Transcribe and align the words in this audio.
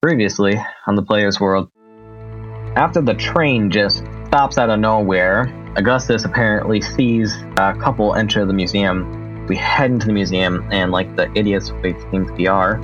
Previously 0.00 0.54
on 0.86 0.94
the 0.94 1.02
Player's 1.02 1.40
World, 1.40 1.72
after 2.76 3.02
the 3.02 3.14
train 3.14 3.68
just 3.68 4.04
stops 4.26 4.56
out 4.56 4.70
of 4.70 4.78
nowhere, 4.78 5.52
Augustus 5.74 6.24
apparently 6.24 6.80
sees 6.80 7.36
a 7.58 7.74
couple 7.82 8.14
enter 8.14 8.46
the 8.46 8.52
museum. 8.52 9.44
We 9.48 9.56
head 9.56 9.90
into 9.90 10.06
the 10.06 10.12
museum, 10.12 10.68
and 10.70 10.92
like 10.92 11.16
the 11.16 11.28
idiots 11.34 11.72
we 11.82 11.94
think 12.12 12.30
we 12.36 12.46
are, 12.46 12.80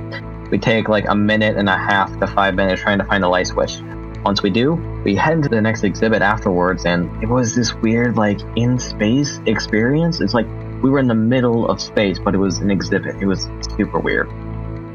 we 0.51 0.57
take 0.57 0.89
like 0.89 1.05
a 1.07 1.15
minute 1.15 1.55
and 1.55 1.69
a 1.69 1.77
half 1.77 2.19
to 2.19 2.27
five 2.27 2.53
minutes 2.53 2.81
trying 2.81 2.99
to 2.99 3.05
find 3.05 3.23
a 3.23 3.29
light 3.29 3.47
switch. 3.47 3.79
Once 4.25 4.43
we 4.43 4.49
do, 4.49 4.73
we 5.05 5.15
head 5.15 5.35
into 5.35 5.47
the 5.47 5.61
next 5.61 5.85
exhibit 5.85 6.21
afterwards, 6.21 6.85
and 6.85 7.23
it 7.23 7.29
was 7.29 7.55
this 7.55 7.73
weird, 7.75 8.17
like, 8.17 8.41
in 8.57 8.77
space 8.77 9.39
experience. 9.45 10.19
It's 10.19 10.33
like 10.33 10.47
we 10.83 10.89
were 10.89 10.99
in 10.99 11.07
the 11.07 11.15
middle 11.15 11.69
of 11.69 11.79
space, 11.79 12.19
but 12.19 12.35
it 12.35 12.39
was 12.39 12.57
an 12.57 12.71
exhibit. 12.71 13.15
It 13.21 13.25
was 13.25 13.47
super 13.77 13.99
weird. 13.99 14.29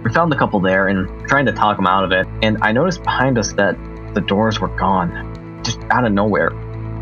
We 0.04 0.10
found 0.12 0.32
the 0.32 0.36
couple 0.36 0.60
there 0.60 0.88
and 0.88 1.28
trying 1.28 1.46
to 1.46 1.52
talk 1.52 1.76
them 1.76 1.86
out 1.86 2.04
of 2.04 2.12
it, 2.12 2.26
and 2.42 2.58
I 2.62 2.72
noticed 2.72 3.02
behind 3.02 3.38
us 3.38 3.52
that 3.54 3.76
the 4.14 4.20
doors 4.20 4.58
were 4.58 4.68
gone, 4.68 5.60
just 5.62 5.78
out 5.90 6.04
of 6.04 6.12
nowhere. 6.12 6.48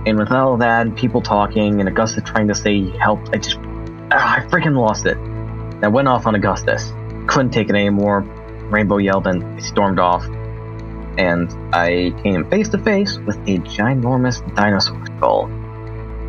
And 0.06 0.18
with 0.18 0.32
all 0.32 0.56
that, 0.58 0.96
people 0.96 1.20
talking 1.20 1.80
and 1.80 1.88
Augustus 1.88 2.22
trying 2.24 2.48
to 2.48 2.54
say 2.54 2.90
help, 2.98 3.20
I 3.32 3.38
just, 3.38 3.58
ah, 4.10 4.36
I 4.36 4.40
freaking 4.46 4.76
lost 4.76 5.06
it. 5.06 5.16
I 5.82 5.88
went 5.88 6.08
off 6.08 6.26
on 6.26 6.34
Augustus. 6.34 6.92
Couldn't 7.28 7.50
take 7.50 7.68
it 7.68 7.74
anymore. 7.74 8.22
Rainbow 8.70 8.96
yelled 8.98 9.26
and 9.26 9.62
stormed 9.62 9.98
off. 9.98 10.24
And 11.18 11.52
I 11.74 12.12
came 12.22 12.48
face 12.50 12.68
to 12.70 12.78
face 12.78 13.18
with 13.18 13.36
a 13.36 13.58
ginormous 13.58 14.42
dinosaur 14.54 15.04
skull. 15.06 15.46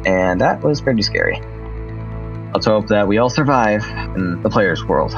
And 0.06 0.42
that 0.42 0.64
was 0.64 0.82
pretty 0.82 1.02
scary. 1.02 1.42
Let's 2.54 2.66
hope 2.66 2.88
that 2.88 3.08
we 3.08 3.18
all 3.18 3.30
survive 3.30 3.84
in 4.16 4.42
the 4.42 4.50
player's 4.50 4.84
world. 4.84 5.14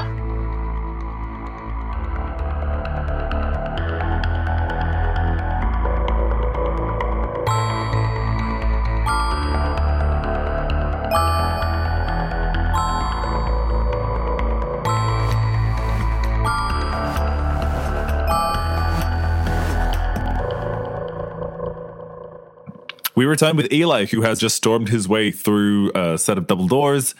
We 23.14 23.26
return 23.26 23.56
with 23.56 23.72
Eli, 23.72 24.06
who 24.06 24.22
has 24.22 24.40
just 24.40 24.56
stormed 24.56 24.88
his 24.88 25.08
way 25.08 25.30
through 25.30 25.92
a 25.94 26.16
set 26.16 26.38
of 26.38 26.46
double 26.46 26.66
doors 26.66 27.14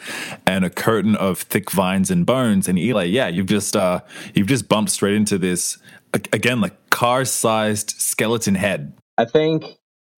and 0.47 0.65
a 0.65 0.69
curtain 0.69 1.15
of 1.15 1.39
thick 1.39 1.71
vines 1.71 2.09
and 2.09 2.25
bones. 2.25 2.67
And 2.67 2.79
Eli, 2.79 3.05
yeah, 3.05 3.27
you've 3.27 3.47
just 3.47 3.75
uh, 3.75 4.01
you've 4.33 4.47
just 4.47 4.67
bumped 4.67 4.91
straight 4.91 5.15
into 5.15 5.37
this 5.37 5.77
again, 6.13 6.61
like 6.61 6.89
car-sized 6.89 7.91
skeleton 7.91 8.55
head. 8.55 8.93
I 9.17 9.25
think 9.25 9.65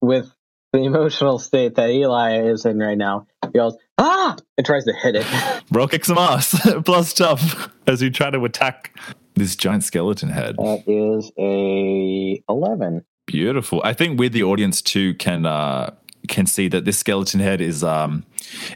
with 0.01 0.31
the 0.71 0.79
emotional 0.79 1.39
state 1.39 1.75
that 1.75 1.89
Eli 1.89 2.41
is 2.47 2.65
in 2.65 2.79
right 2.79 2.97
now, 2.97 3.27
he 3.43 3.57
goes 3.57 3.77
ah 3.97 4.35
and 4.57 4.65
tries 4.65 4.85
to 4.85 4.93
hit 4.93 5.15
it. 5.15 5.25
Bro, 5.71 5.87
kick 5.87 6.05
some 6.05 6.17
ass, 6.17 6.59
plus 6.85 7.13
tough 7.13 7.69
as 7.87 8.01
you 8.01 8.09
try 8.09 8.29
to 8.29 8.43
attack 8.45 8.97
this 9.35 9.55
giant 9.55 9.83
skeleton 9.83 10.29
head. 10.29 10.55
That 10.57 10.83
is 10.87 11.31
a 11.37 12.41
eleven. 12.49 13.05
Beautiful. 13.25 13.81
I 13.83 13.93
think 13.93 14.19
we, 14.19 14.29
the 14.29 14.43
audience, 14.43 14.81
too, 14.81 15.13
can 15.15 15.45
uh, 15.45 15.95
can 16.27 16.45
see 16.45 16.67
that 16.69 16.85
this 16.85 16.97
skeleton 16.97 17.39
head 17.39 17.61
is. 17.61 17.83
Um, 17.83 18.23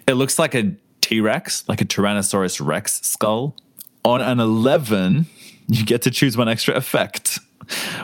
it 0.08 0.14
looks 0.14 0.40
like 0.40 0.56
a 0.56 0.74
T 1.02 1.22
Rex, 1.22 1.68
like 1.68 1.82
a 1.82 1.86
Tyrannosaurus 1.86 2.66
Rex 2.66 3.02
skull. 3.02 3.56
On 4.06 4.22
an 4.22 4.40
eleven, 4.40 5.28
you 5.68 5.86
get 5.86 6.02
to 6.04 6.12
choose 6.12 6.38
one 6.38 6.50
extra 6.50 6.76
effect. 6.76 7.40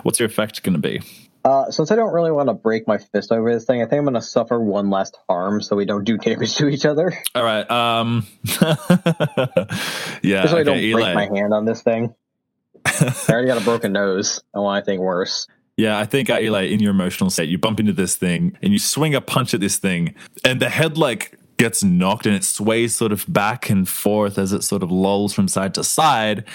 What's 0.03 0.19
your 0.19 0.27
effect 0.27 0.61
going 0.63 0.73
to 0.73 0.79
be? 0.79 1.01
Uh, 1.45 1.69
since 1.69 1.91
I 1.91 1.95
don't 1.95 2.11
really 2.11 2.31
want 2.31 2.49
to 2.49 2.55
break 2.55 2.87
my 2.87 2.97
fist 2.97 3.31
over 3.31 3.53
this 3.53 3.65
thing, 3.65 3.79
I 3.81 3.85
think 3.85 3.99
I'm 3.99 4.05
going 4.05 4.15
to 4.15 4.21
suffer 4.21 4.59
one 4.59 4.89
last 4.89 5.15
harm 5.29 5.61
so 5.61 5.75
we 5.75 5.85
don't 5.85 6.03
do 6.03 6.17
damage 6.19 6.55
to 6.55 6.67
each 6.67 6.85
other. 6.85 7.13
All 7.35 7.43
right. 7.43 7.69
Um. 7.69 8.25
yeah. 8.43 10.41
Just 10.41 10.49
so 10.49 10.57
okay, 10.57 10.59
I 10.59 10.63
don't 10.63 10.79
Eli. 10.79 11.13
break 11.13 11.29
my 11.29 11.37
hand 11.37 11.53
on 11.53 11.65
this 11.65 11.81
thing. 11.81 12.15
I 12.85 13.13
already 13.29 13.47
got 13.47 13.61
a 13.61 13.63
broken 13.63 13.93
nose. 13.93 14.41
I 14.55 14.59
want 14.59 14.87
anything 14.87 15.01
worse. 15.01 15.47
Yeah, 15.77 15.99
I 15.99 16.05
think 16.05 16.29
uh, 16.29 16.39
Eli, 16.39 16.63
in 16.63 16.79
your 16.79 16.91
emotional 16.91 17.29
state, 17.29 17.49
you 17.49 17.57
bump 17.57 17.79
into 17.79 17.91
this 17.91 18.15
thing 18.15 18.57
and 18.61 18.71
you 18.71 18.79
swing 18.79 19.13
a 19.13 19.21
punch 19.21 19.53
at 19.53 19.59
this 19.59 19.77
thing, 19.77 20.15
and 20.45 20.61
the 20.61 20.69
head 20.69 20.97
like 20.97 21.37
gets 21.57 21.83
knocked 21.83 22.25
and 22.25 22.35
it 22.35 22.43
sways 22.43 22.95
sort 22.95 23.11
of 23.11 23.25
back 23.27 23.69
and 23.69 23.87
forth 23.87 24.37
as 24.37 24.51
it 24.53 24.63
sort 24.63 24.83
of 24.83 24.91
lolls 24.91 25.33
from 25.33 25.47
side 25.47 25.73
to 25.73 25.83
side, 25.83 26.45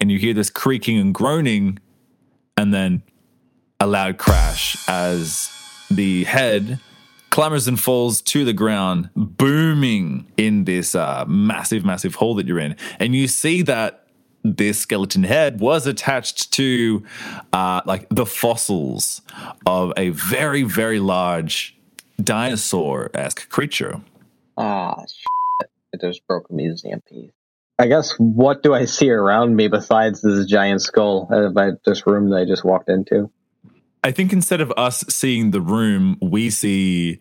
and 0.00 0.12
you 0.12 0.18
hear 0.18 0.32
this 0.32 0.50
creaking 0.50 0.98
and 0.98 1.12
groaning, 1.12 1.78
and 2.56 2.72
then 2.72 3.02
a 3.80 3.86
loud 3.86 4.18
crash 4.18 4.76
as 4.88 5.50
the 5.90 6.24
head 6.24 6.80
clambers 7.30 7.68
and 7.68 7.78
falls 7.78 8.22
to 8.22 8.44
the 8.44 8.52
ground, 8.52 9.10
booming 9.14 10.26
in 10.36 10.64
this 10.64 10.94
uh, 10.94 11.24
massive, 11.26 11.84
massive 11.84 12.14
hole 12.14 12.34
that 12.34 12.46
you're 12.46 12.58
in, 12.60 12.76
and 13.00 13.14
you 13.14 13.26
see 13.26 13.62
that 13.62 14.07
this 14.44 14.78
skeleton 14.78 15.24
head 15.24 15.60
was 15.60 15.86
attached 15.86 16.52
to 16.52 17.04
uh, 17.52 17.80
like 17.84 18.06
the 18.10 18.26
fossils 18.26 19.22
of 19.66 19.92
a 19.96 20.10
very, 20.10 20.62
very 20.62 21.00
large 21.00 21.76
dinosaur 22.22 23.10
esque 23.14 23.48
creature. 23.48 24.00
Ah, 24.56 25.02
shit. 25.06 25.70
It 25.92 26.00
just 26.00 26.26
broke 26.26 26.50
a 26.50 26.52
museum 26.52 27.00
piece. 27.08 27.30
I 27.78 27.86
guess 27.86 28.12
what 28.18 28.62
do 28.62 28.74
I 28.74 28.86
see 28.86 29.10
around 29.10 29.54
me 29.54 29.68
besides 29.68 30.20
this 30.20 30.46
giant 30.46 30.82
skull 30.82 31.28
uh, 31.30 31.50
by 31.50 31.72
this 31.86 32.06
room 32.06 32.30
that 32.30 32.38
I 32.38 32.44
just 32.44 32.64
walked 32.64 32.88
into? 32.88 33.30
I 34.02 34.10
think 34.10 34.32
instead 34.32 34.60
of 34.60 34.72
us 34.76 35.04
seeing 35.08 35.52
the 35.52 35.60
room, 35.60 36.18
we 36.20 36.50
see 36.50 37.20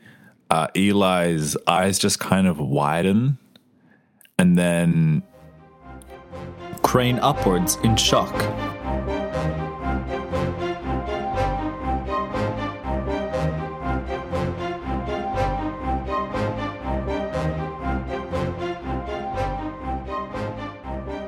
uh, 0.49 0.67
Eli's 0.75 1.55
eyes 1.67 1.99
just 1.99 2.19
kind 2.19 2.47
of 2.47 2.59
widen 2.59 3.37
and 4.39 4.57
then 4.57 5.23
crane 6.87 7.19
upwards 7.19 7.75
in 7.83 7.97
shock. 7.97 8.33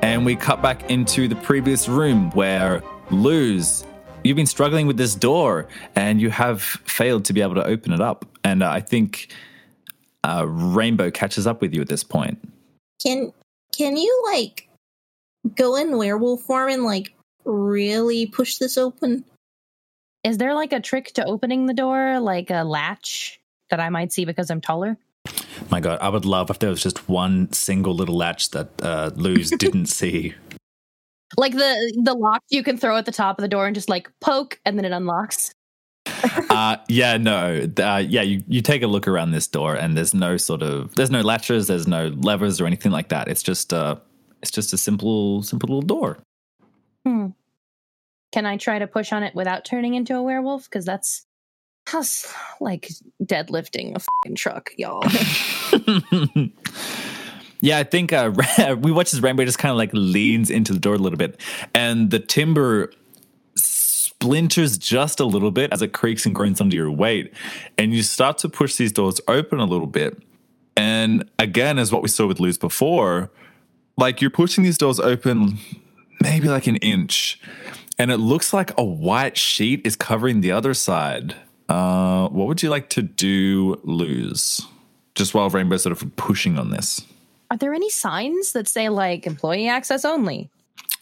And 0.02 0.24
we 0.24 0.34
cut 0.34 0.62
back 0.62 0.90
into 0.90 1.28
the 1.28 1.36
previous 1.36 1.90
room 1.90 2.30
where 2.30 2.82
Luz, 3.10 3.84
you've 4.24 4.36
been 4.36 4.46
struggling 4.46 4.86
with 4.86 4.96
this 4.96 5.14
door 5.14 5.68
and 5.94 6.22
you 6.22 6.30
have 6.30 6.62
failed 6.62 7.26
to 7.26 7.34
be 7.34 7.42
able 7.42 7.56
to 7.56 7.64
open 7.66 7.92
it 7.92 8.00
up. 8.00 8.24
And 8.44 8.64
I 8.64 8.80
think 8.80 9.30
uh, 10.24 10.46
Rainbow 10.48 11.10
catches 11.10 11.46
up 11.46 11.60
with 11.60 11.74
you 11.74 11.82
at 11.82 11.88
this 11.88 12.02
point. 12.02 12.38
Can 13.02 13.30
can 13.76 13.98
you 13.98 14.22
like 14.32 14.69
go 15.56 15.76
in 15.76 15.96
werewolf 15.96 16.42
form 16.42 16.70
and 16.70 16.84
like 16.84 17.14
really 17.44 18.26
push 18.26 18.58
this 18.58 18.76
open? 18.76 19.24
Is 20.24 20.38
there 20.38 20.54
like 20.54 20.72
a 20.72 20.80
trick 20.80 21.12
to 21.14 21.24
opening 21.24 21.66
the 21.66 21.74
door, 21.74 22.20
like 22.20 22.50
a 22.50 22.62
latch 22.62 23.40
that 23.70 23.80
I 23.80 23.88
might 23.88 24.12
see 24.12 24.24
because 24.24 24.50
I'm 24.50 24.60
taller? 24.60 24.98
My 25.70 25.80
God, 25.80 25.98
I 26.00 26.08
would 26.08 26.24
love 26.24 26.50
if 26.50 26.58
there 26.58 26.70
was 26.70 26.82
just 26.82 27.08
one 27.08 27.52
single 27.52 27.94
little 27.94 28.16
latch 28.16 28.50
that 28.50 28.68
uh, 28.82 29.10
Luz 29.14 29.50
didn't 29.58 29.86
see. 29.86 30.34
Like 31.36 31.52
the 31.52 32.00
the 32.02 32.14
lock 32.14 32.42
you 32.50 32.62
can 32.62 32.76
throw 32.76 32.96
at 32.96 33.06
the 33.06 33.12
top 33.12 33.38
of 33.38 33.42
the 33.42 33.48
door 33.48 33.66
and 33.66 33.74
just 33.74 33.88
like 33.88 34.10
poke 34.20 34.60
and 34.64 34.76
then 34.76 34.84
it 34.84 34.92
unlocks. 34.92 35.52
uh, 36.50 36.76
yeah, 36.88 37.16
no, 37.18 37.68
uh, 37.78 38.02
yeah. 38.04 38.22
You, 38.22 38.42
you 38.48 38.62
take 38.62 38.82
a 38.82 38.86
look 38.86 39.06
around 39.06 39.30
this 39.30 39.46
door, 39.46 39.74
and 39.74 39.96
there's 39.96 40.14
no 40.14 40.36
sort 40.36 40.62
of 40.62 40.94
there's 40.96 41.10
no 41.10 41.20
latches, 41.20 41.68
there's 41.68 41.86
no 41.86 42.08
levers 42.08 42.60
or 42.60 42.66
anything 42.66 42.90
like 42.90 43.10
that. 43.10 43.28
It's 43.28 43.42
just 43.42 43.72
uh, 43.72 43.96
it's 44.42 44.50
just 44.50 44.72
a 44.72 44.78
simple 44.78 45.42
simple 45.42 45.68
little 45.68 45.82
door. 45.82 46.18
Hmm. 47.04 47.28
Can 48.32 48.46
I 48.46 48.56
try 48.56 48.78
to 48.78 48.86
push 48.86 49.12
on 49.12 49.22
it 49.22 49.34
without 49.34 49.64
turning 49.64 49.94
into 49.94 50.14
a 50.16 50.22
werewolf? 50.22 50.64
Because 50.64 50.84
that's 50.84 51.26
that's 51.90 52.32
like 52.60 52.88
deadlifting 53.22 53.96
a 53.96 54.00
fucking 54.00 54.36
truck, 54.36 54.72
y'all. 54.76 55.02
yeah, 57.60 57.78
I 57.78 57.84
think 57.84 58.12
uh, 58.12 58.32
we 58.80 58.92
watch 58.92 59.12
as 59.12 59.20
Rainbow 59.20 59.44
just 59.44 59.58
kind 59.58 59.70
of 59.70 59.78
like 59.78 59.90
leans 59.92 60.50
into 60.50 60.72
the 60.72 60.78
door 60.78 60.94
a 60.94 60.98
little 60.98 61.18
bit, 61.18 61.40
and 61.74 62.10
the 62.10 62.20
timber 62.20 62.92
splinters 63.56 64.78
just 64.78 65.20
a 65.20 65.24
little 65.24 65.50
bit 65.50 65.72
as 65.72 65.82
it 65.82 65.92
creaks 65.92 66.26
and 66.26 66.34
groans 66.34 66.60
under 66.60 66.76
your 66.76 66.90
weight, 66.90 67.32
and 67.78 67.92
you 67.92 68.02
start 68.02 68.38
to 68.38 68.48
push 68.48 68.76
these 68.76 68.92
doors 68.92 69.20
open 69.28 69.58
a 69.58 69.64
little 69.64 69.86
bit. 69.86 70.22
And 70.76 71.28
again, 71.38 71.78
as 71.78 71.92
what 71.92 72.02
we 72.02 72.08
saw 72.08 72.26
with 72.26 72.40
Luz 72.40 72.56
before, 72.56 73.30
like 74.00 74.20
you're 74.20 74.30
pushing 74.30 74.64
these 74.64 74.78
doors 74.78 74.98
open 74.98 75.58
maybe 76.22 76.48
like 76.48 76.66
an 76.66 76.76
inch, 76.76 77.40
and 77.98 78.10
it 78.10 78.18
looks 78.18 78.52
like 78.52 78.76
a 78.78 78.84
white 78.84 79.36
sheet 79.38 79.80
is 79.86 79.96
covering 79.96 80.40
the 80.40 80.52
other 80.52 80.74
side. 80.74 81.34
Uh, 81.68 82.28
what 82.28 82.46
would 82.48 82.62
you 82.62 82.68
like 82.70 82.88
to 82.90 83.02
do, 83.02 83.80
Luz? 83.84 84.66
Just 85.14 85.34
while 85.34 85.48
Rainbow's 85.50 85.82
sort 85.82 85.92
of 85.92 86.16
pushing 86.16 86.58
on 86.58 86.70
this. 86.70 87.00
Are 87.50 87.56
there 87.56 87.74
any 87.74 87.90
signs 87.90 88.52
that 88.52 88.68
say 88.68 88.88
like 88.88 89.26
employee 89.26 89.68
access 89.68 90.04
only? 90.04 90.50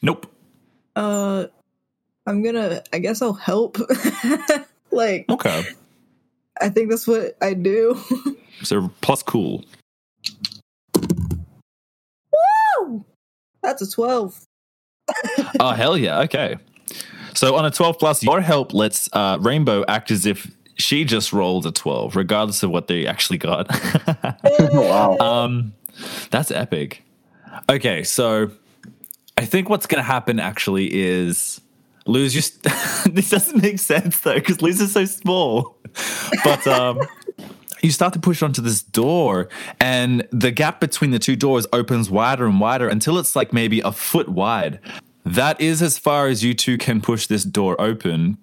Nope. 0.03 0.31
Uh, 0.97 1.47
I'm 2.27 2.43
gonna. 2.43 2.83
I 2.93 2.99
guess 2.99 3.23
I'll 3.23 3.33
help. 3.33 3.79
like, 4.91 5.27
Okay. 5.29 5.63
I 6.61 6.69
think 6.69 6.91
that's 6.91 7.07
what 7.07 7.37
I 7.41 7.55
do. 7.55 7.99
So 8.65 8.91
plus 9.03 9.23
cool. 9.23 9.65
That's 13.69 13.83
a 13.83 13.91
twelve. 13.91 14.35
Oh 15.61 15.73
hell 15.73 15.97
yeah! 15.97 16.21
Okay. 16.21 16.57
So 17.35 17.55
on 17.57 17.67
a 17.67 17.71
twelve 17.71 17.99
plus, 17.99 18.23
your 18.23 18.41
help 18.41 18.73
lets 18.73 19.09
uh, 19.13 19.37
Rainbow 19.41 19.85
act 19.89 20.11
as 20.11 20.25
if 20.25 20.51
she 20.77 21.05
just 21.05 21.33
rolled 21.33 21.67
a 21.67 21.73
twelve, 21.73 22.17
regardless 22.17 22.63
of 22.63 22.71
what 22.71 22.87
they 22.87 23.07
actually 23.07 23.37
got. 23.39 23.69
wow. 24.73 25.19
um, 25.19 25.75
that's 26.31 26.51
epic. 26.51 27.03
Okay, 27.69 28.05
so 28.05 28.51
I 29.37 29.45
think 29.45 29.69
what's 29.69 29.87
going 29.87 30.03
to 30.03 30.07
happen 30.07 30.41
actually 30.41 30.89
is 30.93 31.61
Luz. 32.07 32.33
Just 32.33 32.63
this 33.13 33.29
doesn't 33.29 33.61
make 33.63 33.79
sense 33.79 34.21
though 34.21 34.35
because 34.35 34.63
Luz 34.63 34.81
is 34.81 34.93
so 34.93 35.05
small, 35.05 35.77
but 36.43 36.67
um. 36.67 37.01
You 37.83 37.91
start 37.91 38.13
to 38.15 38.19
push 38.19 38.43
onto 38.43 38.61
this 38.61 38.83
door, 38.83 39.49
and 39.81 40.27
the 40.31 40.51
gap 40.51 40.81
between 40.81 41.11
the 41.11 41.19
two 41.19 41.37
doors 41.37 41.67
opens 41.73 42.11
wider 42.11 42.47
and 42.47 42.61
wider 42.61 42.89
until 42.89 43.19
it's 43.19 43.37
like 43.37 43.53
maybe 43.53 43.81
a 43.81 43.93
foot 43.93 44.29
wide. 44.29 44.81
That 45.25 45.61
is 45.61 45.83
as 45.83 45.99
far 45.99 46.27
as 46.27 46.43
you 46.43 46.55
two 46.55 46.79
can 46.79 47.01
push 47.01 47.27
this 47.27 47.45
door 47.45 47.81
open, 47.81 48.39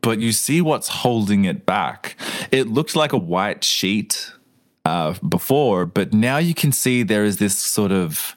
but 0.00 0.18
you 0.18 0.32
see 0.32 0.60
what's 0.60 0.88
holding 0.88 1.44
it 1.44 1.64
back. 1.64 2.16
It 2.50 2.68
looked 2.68 2.96
like 2.96 3.12
a 3.12 3.18
white 3.18 3.64
sheet 3.64 4.32
uh, 4.84 5.14
before, 5.26 5.86
but 5.86 6.12
now 6.12 6.38
you 6.38 6.54
can 6.54 6.72
see 6.72 7.02
there 7.02 7.24
is 7.24 7.38
this 7.38 7.56
sort 7.56 7.92
of 7.92 8.36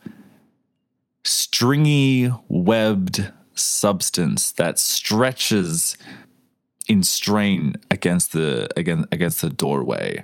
stringy, 1.25 2.31
webbed 2.47 3.31
substance 3.53 4.51
that 4.53 4.79
stretches 4.79 5.97
in 6.87 7.03
strain 7.03 7.75
against 7.91 8.33
the 8.33 8.69
against 8.77 9.07
against 9.11 9.41
the 9.41 9.49
doorway. 9.49 10.23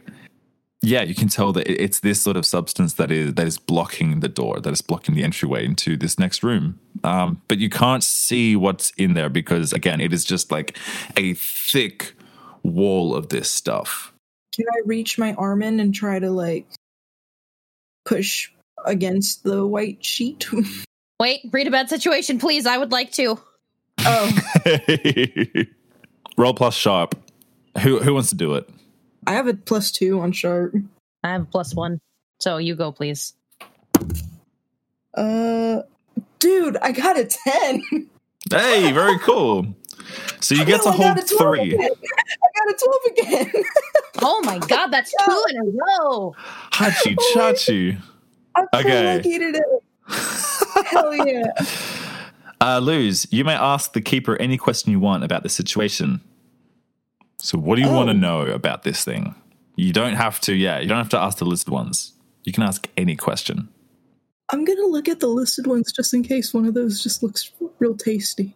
Yeah, 0.82 1.04
you 1.04 1.16
can 1.16 1.30
tell 1.30 1.54
that 1.54 1.66
it's 1.66 2.02
this 2.02 2.22
sort 2.22 2.36
of 2.36 2.46
substance 2.46 2.96
that 2.96 3.10
is 3.10 3.36
that 3.36 3.48
is 3.48 3.58
blocking 3.58 4.20
the 4.20 4.28
door, 4.28 4.60
that 4.60 4.74
is 4.74 4.82
blocking 4.82 5.16
the 5.16 5.24
entryway 5.24 5.64
into 5.64 5.96
this 5.96 6.20
next 6.20 6.44
room. 6.44 6.80
Um, 7.06 7.42
but 7.48 7.58
you 7.60 7.70
can't 7.70 8.04
see 8.04 8.58
what's 8.58 8.92
in 8.98 9.14
there 9.14 9.30
because 9.30 9.72
again, 9.72 10.02
it 10.02 10.12
is 10.12 10.26
just 10.26 10.52
like 10.52 10.78
a 11.16 11.36
thick 11.36 12.14
wall 12.64 13.16
of 13.16 13.30
this 13.30 13.50
stuff. 13.50 14.14
Can 14.54 14.66
I 14.74 14.82
reach 14.86 15.18
my 15.18 15.34
arm 15.34 15.64
in 15.64 15.80
and 15.80 15.96
try 15.96 16.20
to 16.20 16.30
like 16.30 16.68
push 18.06 18.52
against 18.86 19.44
the 19.44 19.66
white 19.66 20.04
sheet? 20.04 20.48
Wait, 21.20 21.42
read 21.54 21.68
a 21.68 21.72
bad 21.72 21.88
situation, 21.88 22.40
please. 22.40 22.66
I 22.66 22.78
would 22.78 22.92
like 22.92 23.14
to. 23.14 23.40
oh, 24.00 24.40
Roll 26.38 26.54
plus 26.54 26.76
sharp. 26.76 27.16
Who 27.82 28.00
who 28.00 28.14
wants 28.14 28.30
to 28.30 28.36
do 28.36 28.54
it? 28.56 28.70
I 29.28 29.34
have 29.34 29.48
a 29.48 29.54
plus 29.54 29.92
two 29.92 30.20
on 30.20 30.32
sharp. 30.32 30.76
I 31.24 31.30
have 31.30 31.44
a 31.44 31.46
plus 31.46 31.74
one. 31.76 32.00
So 32.40 32.58
you 32.58 32.76
go, 32.76 32.92
please. 32.92 33.34
Uh, 35.14 35.82
dude, 36.40 36.78
I 36.78 36.92
got 36.92 37.18
a 37.20 37.26
ten. 37.26 37.82
Hey, 38.52 38.92
very 38.92 39.18
cool. 39.20 39.68
So 40.42 40.56
you 40.56 40.66
get 40.66 40.84
No, 40.86 40.92
to 40.92 40.98
hold 40.98 41.20
three. 41.30 41.74
again. 41.74 41.80
I 42.44 42.48
got 42.60 42.74
a 42.74 42.78
twelve 42.84 43.02
again. 43.52 43.64
Oh 44.26 44.42
my 44.46 44.60
god, 44.60 44.88
that's 44.88 45.12
two 45.26 45.44
in 45.50 45.58
a 45.58 45.64
row. 45.66 46.36
Hachi 46.72 47.16
chachi. 47.34 47.98
I'm 48.56 48.66
so 48.74 48.80
Okay. 48.80 49.18
lucky 49.18 49.40
today. 49.40 49.60
Hell 50.86 51.16
yeah. 51.16 51.52
Uh, 52.64 52.80
Luz, 52.82 53.28
you 53.30 53.44
may 53.44 53.56
ask 53.56 53.92
the 53.92 54.00
keeper 54.02 54.38
any 54.38 54.58
question 54.58 54.92
you 54.92 55.00
want 55.00 55.24
about 55.24 55.44
the 55.44 55.50
situation. 55.50 56.22
So, 57.40 57.58
what 57.58 57.76
do 57.76 57.82
you 57.82 57.90
want 57.90 58.08
to 58.08 58.16
Oh. 58.16 58.20
know 58.20 58.42
about 58.46 58.84
this 58.84 59.04
thing? 59.04 59.36
You 59.76 59.92
don't 59.92 60.14
have 60.14 60.40
to, 60.42 60.54
yeah, 60.56 60.80
you 60.80 60.88
don't 60.88 60.98
have 60.98 61.10
to 61.10 61.20
ask 61.20 61.40
the 61.40 61.46
listed 61.46 61.70
ones. 61.74 62.14
You 62.46 62.54
can 62.54 62.64
ask 62.64 62.88
any 62.96 63.16
question. 63.18 63.68
I'm 64.50 64.64
gonna 64.66 64.86
look 64.86 65.10
at 65.10 65.20
the 65.20 65.28
listed 65.28 65.68
ones 65.68 65.92
just 65.92 66.14
in 66.14 66.24
case 66.24 66.54
one 66.54 66.66
of 66.66 66.74
those 66.74 67.02
just 67.04 67.22
looks 67.24 67.52
real 67.80 67.96
tasty. 67.96 68.54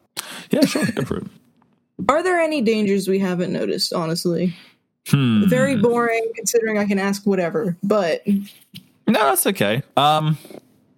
Yeah, 0.51 0.63
sure, 0.65 0.85
go 0.85 1.03
for 1.03 1.17
it. 1.17 1.27
Are 2.09 2.21
there 2.23 2.39
any 2.39 2.61
dangers 2.61 3.07
we 3.07 3.19
haven't 3.19 3.51
noticed, 3.51 3.91
honestly? 3.93 4.55
Hmm. 5.07 5.45
Very 5.47 5.75
boring 5.75 6.31
considering 6.35 6.77
I 6.77 6.85
can 6.85 6.99
ask 6.99 7.25
whatever, 7.25 7.75
but 7.83 8.25
No, 8.27 8.43
that's 9.07 9.47
okay. 9.47 9.81
Um, 9.97 10.37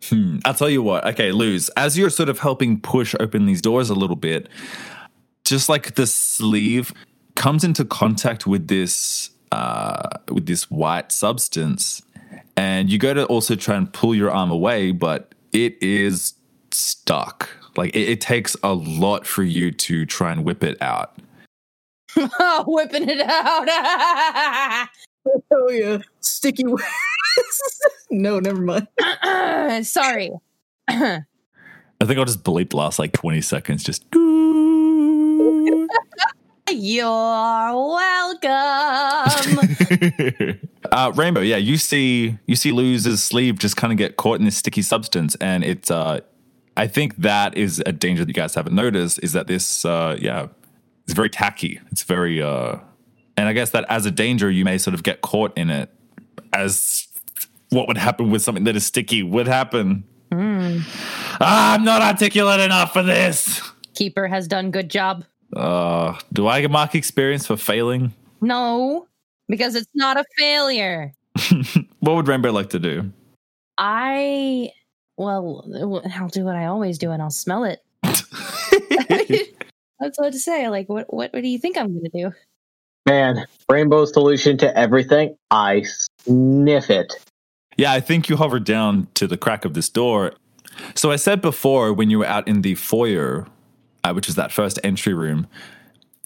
hmm, 0.09 0.39
I'll 0.45 0.53
tell 0.53 0.69
you 0.69 0.81
what. 0.81 1.05
Okay, 1.05 1.31
Luz, 1.31 1.69
as 1.77 1.97
you're 1.97 2.09
sort 2.09 2.29
of 2.29 2.39
helping 2.39 2.79
push 2.79 3.15
open 3.19 3.45
these 3.45 3.61
doors 3.61 3.89
a 3.89 3.95
little 3.95 4.15
bit, 4.15 4.49
just 5.43 5.69
like 5.69 5.95
the 5.95 6.07
sleeve 6.07 6.93
comes 7.35 7.63
into 7.63 7.85
contact 7.85 8.45
with 8.45 8.67
this 8.67 9.29
uh, 9.51 10.09
with 10.31 10.45
this 10.45 10.69
white 10.69 11.11
substance, 11.11 12.01
and 12.57 12.89
you 12.89 12.97
go 12.97 13.13
to 13.13 13.25
also 13.25 13.55
try 13.55 13.75
and 13.75 13.91
pull 13.93 14.13
your 14.13 14.31
arm 14.31 14.51
away, 14.51 14.91
but 14.91 15.33
it 15.53 15.81
is 15.81 16.33
stuck. 16.71 17.49
Like 17.77 17.95
it, 17.95 18.09
it 18.09 18.21
takes 18.21 18.55
a 18.63 18.73
lot 18.73 19.25
for 19.25 19.43
you 19.43 19.71
to 19.71 20.05
try 20.05 20.31
and 20.31 20.43
whip 20.43 20.63
it 20.63 20.81
out. 20.81 21.17
Whipping 22.67 23.09
it 23.09 23.21
out. 23.21 23.67
oh 25.51 25.69
yeah, 25.69 25.99
sticky. 26.19 26.65
wax. 28.09 28.11
no, 28.11 28.39
never 28.39 28.61
mind. 28.61 28.87
Sorry. 29.85 30.31
I 30.87 32.05
think 32.05 32.17
I'll 32.17 32.25
just 32.25 32.43
bleep 32.43 32.69
the 32.69 32.77
last 32.77 32.99
like 32.99 33.13
20 33.13 33.41
seconds. 33.41 33.83
Just. 33.83 34.05
You're 36.71 37.73
welcome. 37.73 38.49
uh, 40.91 41.11
Rainbow, 41.15 41.41
yeah, 41.41 41.57
you 41.57 41.77
see, 41.77 42.37
you 42.45 42.55
see 42.55 42.71
Luz's 42.71 43.23
sleeve 43.23 43.57
just 43.57 43.75
kind 43.75 43.91
of 43.91 43.97
get 43.97 44.17
caught 44.17 44.39
in 44.39 44.45
this 44.45 44.57
sticky 44.57 44.83
substance, 44.83 45.35
and 45.35 45.63
it's. 45.63 45.91
Uh, 45.91 46.21
I 46.77 46.87
think 46.87 47.17
that 47.17 47.57
is 47.57 47.83
a 47.85 47.91
danger 47.91 48.23
that 48.23 48.29
you 48.29 48.33
guys 48.33 48.55
haven't 48.55 48.75
noticed. 48.75 49.19
Is 49.21 49.33
that 49.33 49.47
this? 49.47 49.83
Uh, 49.83 50.15
yeah, 50.19 50.47
it's 51.03 51.13
very 51.13 51.29
tacky. 51.29 51.81
It's 51.91 52.03
very. 52.03 52.41
Uh, 52.41 52.77
and 53.35 53.47
I 53.47 53.53
guess 53.53 53.71
that 53.71 53.85
as 53.89 54.05
a 54.05 54.11
danger, 54.11 54.51
you 54.51 54.63
may 54.63 54.77
sort 54.77 54.93
of 54.93 55.03
get 55.03 55.21
caught 55.21 55.57
in 55.57 55.69
it. 55.69 55.91
As 56.53 57.07
what 57.69 57.87
would 57.87 57.97
happen 57.97 58.31
with 58.31 58.41
something 58.41 58.63
that 58.65 58.75
is 58.75 58.85
sticky 58.85 59.23
would 59.23 59.47
happen. 59.47 60.03
Ah, 60.31 61.73
I'm 61.73 61.83
not 61.83 62.01
articulate 62.01 62.59
enough 62.59 62.93
for 62.93 63.03
this. 63.03 63.61
Keeper 63.95 64.27
has 64.27 64.47
done 64.47 64.71
good 64.71 64.89
job. 64.89 65.25
Uh, 65.55 66.17
do 66.31 66.47
I 66.47 66.61
get 66.61 66.71
mark 66.71 66.95
experience 66.95 67.47
for 67.47 67.57
failing? 67.57 68.13
No, 68.41 69.07
because 69.47 69.75
it's 69.75 69.89
not 69.93 70.17
a 70.17 70.25
failure. 70.37 71.13
What 72.01 72.15
would 72.15 72.29
Rainbow 72.29 72.51
like 72.51 72.69
to 72.69 72.79
do? 72.79 73.11
I 73.77 74.71
well, 75.17 75.65
I'll 76.15 76.29
do 76.29 76.45
what 76.45 76.55
I 76.55 76.67
always 76.67 76.97
do, 76.97 77.11
and 77.11 77.21
I'll 77.21 77.29
smell 77.29 77.65
it. 77.65 77.83
That's 78.03 78.23
what 80.17 80.31
to 80.31 80.39
say. 80.39 80.69
Like, 80.69 80.87
what? 80.87 81.13
What, 81.13 81.33
what 81.33 81.41
do 81.41 81.49
you 81.49 81.59
think 81.59 81.77
I'm 81.77 81.89
going 81.89 82.05
to 82.05 82.09
do? 82.09 82.31
Man, 83.05 83.45
rainbow 83.69 84.05
solution 84.05 84.57
to 84.59 84.77
everything. 84.77 85.35
I 85.51 85.83
sniff 86.25 86.89
it. 86.89 87.13
Yeah, 87.79 87.93
I 87.93 88.01
think 88.01 88.27
you 88.27 88.35
hovered 88.35 88.65
down 88.65 89.07
to 89.13 89.25
the 89.25 89.37
crack 89.37 89.63
of 89.63 89.73
this 89.73 89.87
door. 89.87 90.33
So 90.95 91.11
I 91.11 91.15
said 91.15 91.41
before 91.41 91.93
when 91.93 92.09
you 92.09 92.19
were 92.19 92.25
out 92.25 92.45
in 92.45 92.61
the 92.61 92.75
foyer, 92.75 93.47
uh, 94.03 94.11
which 94.11 94.27
was 94.27 94.35
that 94.35 94.51
first 94.51 94.79
entry 94.83 95.13
room, 95.13 95.47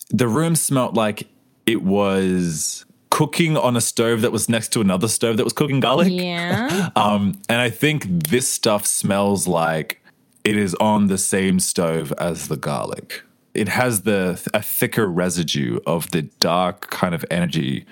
the 0.09 0.27
room 0.27 0.55
smelt 0.55 0.95
like 0.95 1.27
it 1.67 1.83
was 1.83 2.85
cooking 3.11 3.55
on 3.55 3.77
a 3.77 3.81
stove 3.81 4.21
that 4.21 4.31
was 4.31 4.49
next 4.49 4.69
to 4.69 4.81
another 4.81 5.07
stove 5.07 5.37
that 5.37 5.43
was 5.43 5.53
cooking 5.53 5.79
garlic. 5.79 6.07
Yeah. 6.11 6.89
Um, 6.95 7.39
and 7.47 7.61
I 7.61 7.69
think 7.69 8.29
this 8.29 8.47
stuff 8.47 8.87
smells 8.87 9.47
like 9.47 10.01
it 10.43 10.57
is 10.57 10.73
on 10.75 11.05
the 11.05 11.19
same 11.19 11.59
stove 11.59 12.11
as 12.17 12.47
the 12.47 12.57
garlic. 12.57 13.21
It 13.53 13.67
has 13.67 14.01
the 14.01 14.41
a 14.55 14.61
thicker 14.63 15.05
residue 15.05 15.77
of 15.85 16.09
the 16.09 16.23
dark 16.23 16.89
kind 16.89 17.13
of 17.13 17.23
energy 17.29 17.85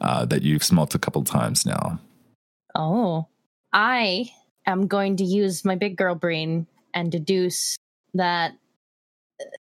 uh, 0.00 0.26
that 0.26 0.42
you've 0.42 0.62
smelt 0.62 0.94
a 0.94 0.98
couple 1.00 1.24
times 1.24 1.66
now. 1.66 1.98
Oh, 2.74 3.26
I 3.72 4.30
am 4.66 4.86
going 4.86 5.16
to 5.16 5.24
use 5.24 5.64
my 5.64 5.74
big 5.74 5.96
girl 5.96 6.14
brain 6.14 6.66
and 6.94 7.10
deduce 7.10 7.76
that 8.14 8.52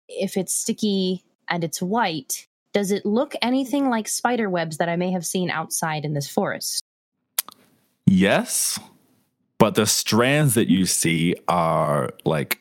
if 0.07 0.37
it's 0.37 0.53
sticky 0.53 1.23
and 1.49 1.63
it's 1.63 1.81
white, 1.81 2.47
does 2.73 2.91
it 2.91 3.05
look 3.05 3.35
anything 3.41 3.89
like 3.89 4.07
spider 4.07 4.49
webs 4.49 4.77
that 4.77 4.89
I 4.89 4.95
may 4.95 5.11
have 5.11 5.25
seen 5.25 5.49
outside 5.49 6.05
in 6.05 6.13
this 6.13 6.29
forest? 6.29 6.83
Yes, 8.05 8.79
but 9.57 9.75
the 9.75 9.85
strands 9.85 10.53
that 10.55 10.69
you 10.69 10.85
see 10.85 11.35
are 11.47 12.11
like 12.25 12.59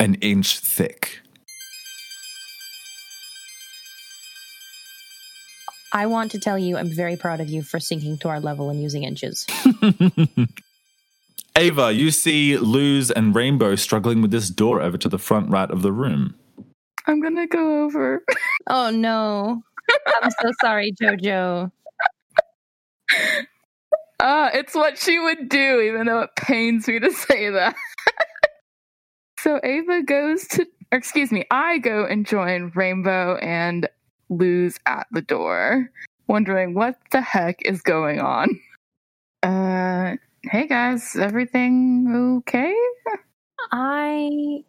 an 0.00 0.14
inch 0.16 0.58
thick. 0.58 1.20
I 5.94 6.06
want 6.06 6.32
to 6.32 6.40
tell 6.40 6.58
you 6.58 6.76
I'm 6.76 6.90
very 6.90 7.16
proud 7.16 7.40
of 7.40 7.48
you 7.48 7.62
for 7.62 7.78
sinking 7.78 8.18
to 8.18 8.28
our 8.28 8.40
level 8.40 8.68
and 8.68 8.82
using 8.82 9.04
inches. 9.04 9.46
Ava, 11.56 11.92
you 11.92 12.10
see 12.10 12.58
Luz 12.58 13.12
and 13.12 13.32
Rainbow 13.32 13.76
struggling 13.76 14.20
with 14.20 14.32
this 14.32 14.50
door 14.50 14.82
over 14.82 14.98
to 14.98 15.08
the 15.08 15.20
front 15.20 15.50
right 15.50 15.70
of 15.70 15.82
the 15.82 15.92
room. 15.92 16.34
I'm 17.06 17.20
gonna 17.22 17.46
go 17.46 17.84
over. 17.84 18.22
Oh 18.66 18.88
no. 18.88 19.62
I'm 20.22 20.30
so 20.40 20.50
sorry, 20.62 20.94
Jojo. 20.98 21.70
Uh, 24.18 24.48
it's 24.54 24.74
what 24.74 24.96
she 24.96 25.18
would 25.18 25.50
do, 25.50 25.82
even 25.82 26.06
though 26.06 26.20
it 26.20 26.30
pains 26.34 26.88
me 26.88 26.98
to 26.98 27.10
say 27.12 27.50
that. 27.50 27.76
so 29.40 29.60
Ava 29.62 30.02
goes 30.02 30.46
to, 30.48 30.66
or 30.90 30.96
excuse 30.96 31.30
me, 31.30 31.44
I 31.50 31.76
go 31.76 32.06
and 32.06 32.24
join 32.24 32.72
Rainbow 32.74 33.36
and 33.36 33.86
Luz 34.28 34.78
at 34.86 35.06
the 35.12 35.22
door, 35.22 35.90
wondering 36.28 36.74
what 36.74 36.96
the 37.12 37.20
heck 37.20 37.60
is 37.64 37.80
going 37.82 38.20
on. 38.20 38.48
Uh, 39.42 40.16
hey 40.50 40.66
guys, 40.66 41.16
everything 41.16 42.38
okay? 42.38 42.74
I 43.72 44.64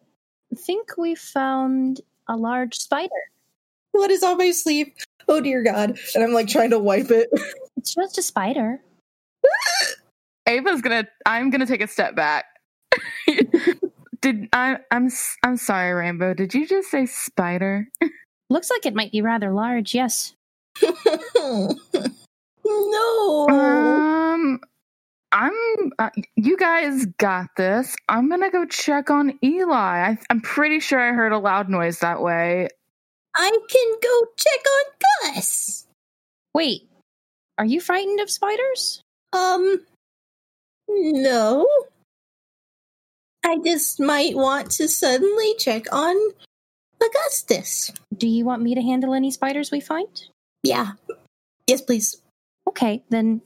think 0.55 0.97
we 0.97 1.15
found 1.15 2.01
a 2.27 2.35
large 2.35 2.75
spider. 2.75 3.09
What 3.91 4.11
is 4.11 4.23
on 4.23 4.37
my 4.37 4.51
sleeve? 4.51 4.91
Oh 5.27 5.41
dear 5.41 5.63
God! 5.63 5.97
And 6.13 6.23
I'm 6.23 6.33
like 6.33 6.47
trying 6.47 6.69
to 6.71 6.79
wipe 6.79 7.11
it. 7.11 7.29
It's 7.77 7.93
just 7.93 8.17
a 8.17 8.21
spider. 8.23 8.81
Ava's 10.47 10.81
gonna, 10.81 11.07
I'm 11.25 11.49
gonna 11.51 11.65
take 11.67 11.81
a 11.81 11.87
step 11.87 12.15
back. 12.15 12.45
Did 14.21 14.47
I? 14.53 14.77
I'm 14.89 15.07
s- 15.07 15.35
I'm 15.43 15.57
sorry, 15.57 15.93
Rainbow. 15.93 16.33
Did 16.33 16.53
you 16.55 16.65
just 16.67 16.89
say 16.89 17.05
spider? 17.05 17.87
Looks 18.49 18.69
like 18.69 18.85
it 18.85 18.95
might 18.95 19.11
be 19.11 19.21
rather 19.21 19.51
large, 19.51 19.95
yes. 19.95 20.33
no. 22.65 23.47
Um, 23.49 24.59
I'm. 25.31 25.53
Uh, 25.97 26.09
you 26.35 26.57
guys 26.57 27.05
got 27.17 27.47
this. 27.57 27.95
I'm 28.09 28.29
gonna 28.29 28.51
go 28.51 28.65
check 28.65 29.09
on 29.09 29.37
Eli. 29.43 30.09
I, 30.09 30.17
I'm 30.29 30.41
pretty 30.41 30.79
sure 30.79 30.99
I 30.99 31.13
heard 31.13 31.31
a 31.31 31.39
loud 31.39 31.69
noise 31.69 31.99
that 31.99 32.21
way. 32.21 32.67
I 33.35 33.49
can 33.69 33.95
go 34.01 34.25
check 34.37 34.65
on 34.67 35.33
Gus. 35.33 35.87
Wait, 36.53 36.87
are 37.57 37.65
you 37.65 37.81
frightened 37.81 38.19
of 38.19 38.29
spiders? 38.29 39.01
Um, 39.33 39.81
no. 40.87 41.67
I 43.43 43.57
just 43.63 43.99
might 43.99 44.35
want 44.35 44.71
to 44.71 44.87
suddenly 44.87 45.53
check 45.59 45.93
on 45.93 46.15
Augustus. 47.01 47.91
Do 48.15 48.27
you 48.27 48.45
want 48.45 48.61
me 48.61 48.75
to 48.75 48.81
handle 48.81 49.13
any 49.13 49.31
spiders 49.31 49.71
we 49.71 49.79
find? 49.79 50.23
Yeah. 50.63 50.93
Yes, 51.67 51.81
please. 51.81 52.21
Okay, 52.67 53.03
then 53.09 53.41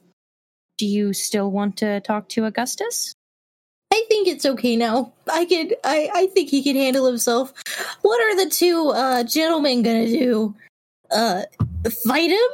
do 0.78 0.86
you 0.86 1.14
still 1.14 1.52
want 1.52 1.78
to 1.78 2.00
talk 2.02 2.30
to 2.30 2.46
Augustus? 2.46 3.14
I 3.92 4.06
think 4.08 4.28
it's 4.28 4.46
okay 4.46 4.76
now. 4.76 5.14
I 5.32 5.46
could 5.46 5.76
I 5.84 6.10
I 6.14 6.28
think 6.28 6.50
he 6.50 6.64
can 6.64 6.76
handle 6.76 7.06
himself. 7.06 7.54
What 8.02 8.22
are 8.22 8.44
the 8.44 8.50
two 8.50 8.90
uh 8.90 9.24
gentlemen 9.24 9.82
gonna 9.84 10.08
do? 10.08 10.56
Uh 11.12 11.44
fight 12.06 12.32
him? 12.32 12.52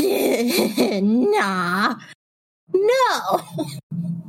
nah. 1.30 1.94
No. 2.74 3.40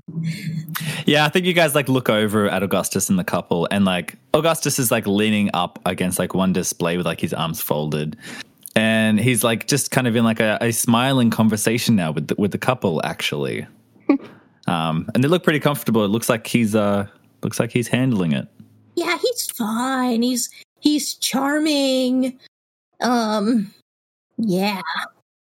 Yeah, 1.06 1.25
I 1.25 1.30
think 1.30 1.46
you 1.46 1.53
guys 1.53 1.75
like 1.75 1.89
look 1.89 2.10
over 2.10 2.50
at 2.50 2.63
Augustus 2.63 3.10
and 3.10 3.20
the 3.20 3.24
couple, 3.24 3.68
and 3.72 3.86
like 3.86 4.15
Augustus 4.34 4.80
is 4.80 4.92
like 4.92 5.06
leaning 5.08 5.50
up 5.53 5.80
against 5.86 6.20
like 6.20 6.34
one 6.34 6.53
display 6.53 6.98
with 6.98 7.06
like 7.06 7.20
his 7.20 7.34
arms 7.34 7.62
folded, 7.62 8.18
and 8.75 9.20
he's 9.20 9.44
like 9.44 9.68
just 9.68 9.92
kind 9.92 10.08
of 10.08 10.15
in 10.15 10.24
like 10.24 10.39
a, 10.39 10.58
a 10.62 10.72
smiling 10.72 11.30
conversation 11.30 11.96
now 11.96 12.12
with 12.12 12.27
the, 12.27 12.36
with 12.38 12.51
the 12.51 12.58
couple 12.58 13.01
actually, 13.03 13.65
um, 14.68 15.10
and 15.13 15.24
they 15.24 15.27
look 15.27 15.44
pretty 15.44 15.60
comfortable. 15.60 16.03
It 16.06 16.10
looks 16.10 16.30
like 16.30 16.48
he's 16.48 16.75
uh 16.75 17.08
looks 17.42 17.60
like 17.60 17.72
he's 17.72 17.88
handling 17.88 18.32
it. 18.32 18.48
Yeah, 18.96 19.18
he's 19.18 19.48
fine. 19.48 20.22
He's 20.22 20.50
he's 20.80 21.15
charming. 21.15 22.39
Um 23.01 23.74
yeah. 24.38 24.82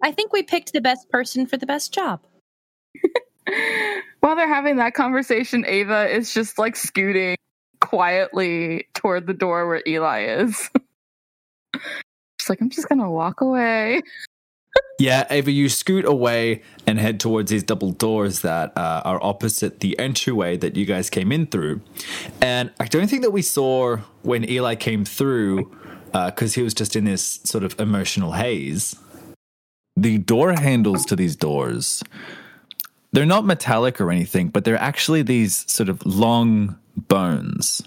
I 0.03 0.13
think 0.13 0.33
we 0.33 0.43
picked 0.43 0.73
the 0.73 0.81
best 0.81 1.09
person 1.09 1.47
for 1.47 1.57
the 1.57 1.67
best 1.67 1.93
job. 1.93 2.21
While 4.25 4.37
they're 4.37 4.49
having 4.49 4.77
that 4.77 4.95
conversation, 4.95 5.67
Ava 5.67 6.09
is 6.09 6.33
just 6.33 6.59
like 6.59 6.77
scooting 6.77 7.37
quietly 7.83 8.87
toward 8.95 9.27
the 9.27 9.35
door 9.35 9.69
where 9.69 9.83
Eli 9.87 10.25
is. 10.41 10.71
She's 12.41 12.49
like, 12.49 12.63
I'm 12.63 12.71
just 12.71 12.89
gonna 12.89 13.11
walk 13.11 13.43
away. 13.43 14.01
Yeah, 14.99 15.27
Ava, 15.29 15.51
you 15.51 15.69
scoot 15.69 16.07
away 16.07 16.63
and 16.87 16.99
head 16.99 17.21
towards 17.21 17.51
these 17.51 17.63
double 17.63 17.91
doors 17.91 18.41
that 18.41 18.73
uh, 18.79 19.03
are 19.05 19.23
opposite 19.23 19.81
the 19.81 19.99
entryway 19.99 20.57
that 20.57 20.75
you 20.75 20.87
guys 20.87 21.11
came 21.11 21.31
in 21.31 21.47
through. 21.47 21.83
And 22.41 22.73
I 22.81 22.87
don't 22.87 23.11
think 23.11 23.21
that 23.25 23.31
we 23.33 23.43
saw 23.43 23.99
when 24.23 24.49
Eli 24.49 24.75
came 24.77 25.05
through 25.05 25.71
because 26.13 26.55
he 26.55 26.63
was 26.63 26.73
just 26.73 26.97
in 26.97 27.05
this 27.05 27.41
sort 27.45 27.63
of 27.63 27.79
emotional 27.79 28.33
haze. 28.33 28.97
The 29.99 30.17
door 30.17 30.55
handles 30.55 31.05
to 31.05 31.15
these 31.15 31.37
doors, 31.37 32.03
they're 33.15 33.25
not 33.25 33.45
metallic 33.45 34.01
or 34.01 34.11
anything, 34.11 34.49
but 34.49 34.65
they're 34.65 34.77
actually 34.77 35.23
these 35.23 35.71
sort 35.71 35.89
of 35.89 36.05
long 36.05 36.77
bones 36.97 37.81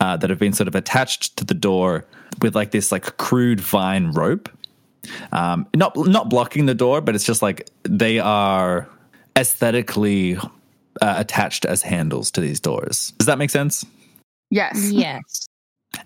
uh, 0.00 0.16
that 0.16 0.30
have 0.30 0.38
been 0.38 0.52
sort 0.52 0.68
of 0.68 0.76
attached 0.76 1.36
to 1.36 1.44
the 1.44 1.54
door 1.54 2.04
with 2.40 2.54
like 2.54 2.70
this 2.70 2.92
like 2.92 3.16
crude 3.16 3.60
vine 3.60 4.12
rope. 4.12 4.48
Um, 5.32 5.66
not 5.74 5.96
not 5.96 6.30
blocking 6.30 6.66
the 6.66 6.76
door, 6.76 7.00
but 7.00 7.16
it's 7.16 7.24
just 7.24 7.42
like 7.42 7.68
they 7.82 8.20
are 8.20 8.88
aesthetically 9.36 10.36
uh, 10.36 10.46
attached 11.00 11.64
as 11.64 11.82
handles 11.82 12.30
to 12.30 12.40
these 12.40 12.60
doors. 12.60 13.12
Does 13.18 13.26
that 13.26 13.38
make 13.38 13.50
sense? 13.50 13.84
Yes. 14.50 14.92
Yes. 14.92 15.48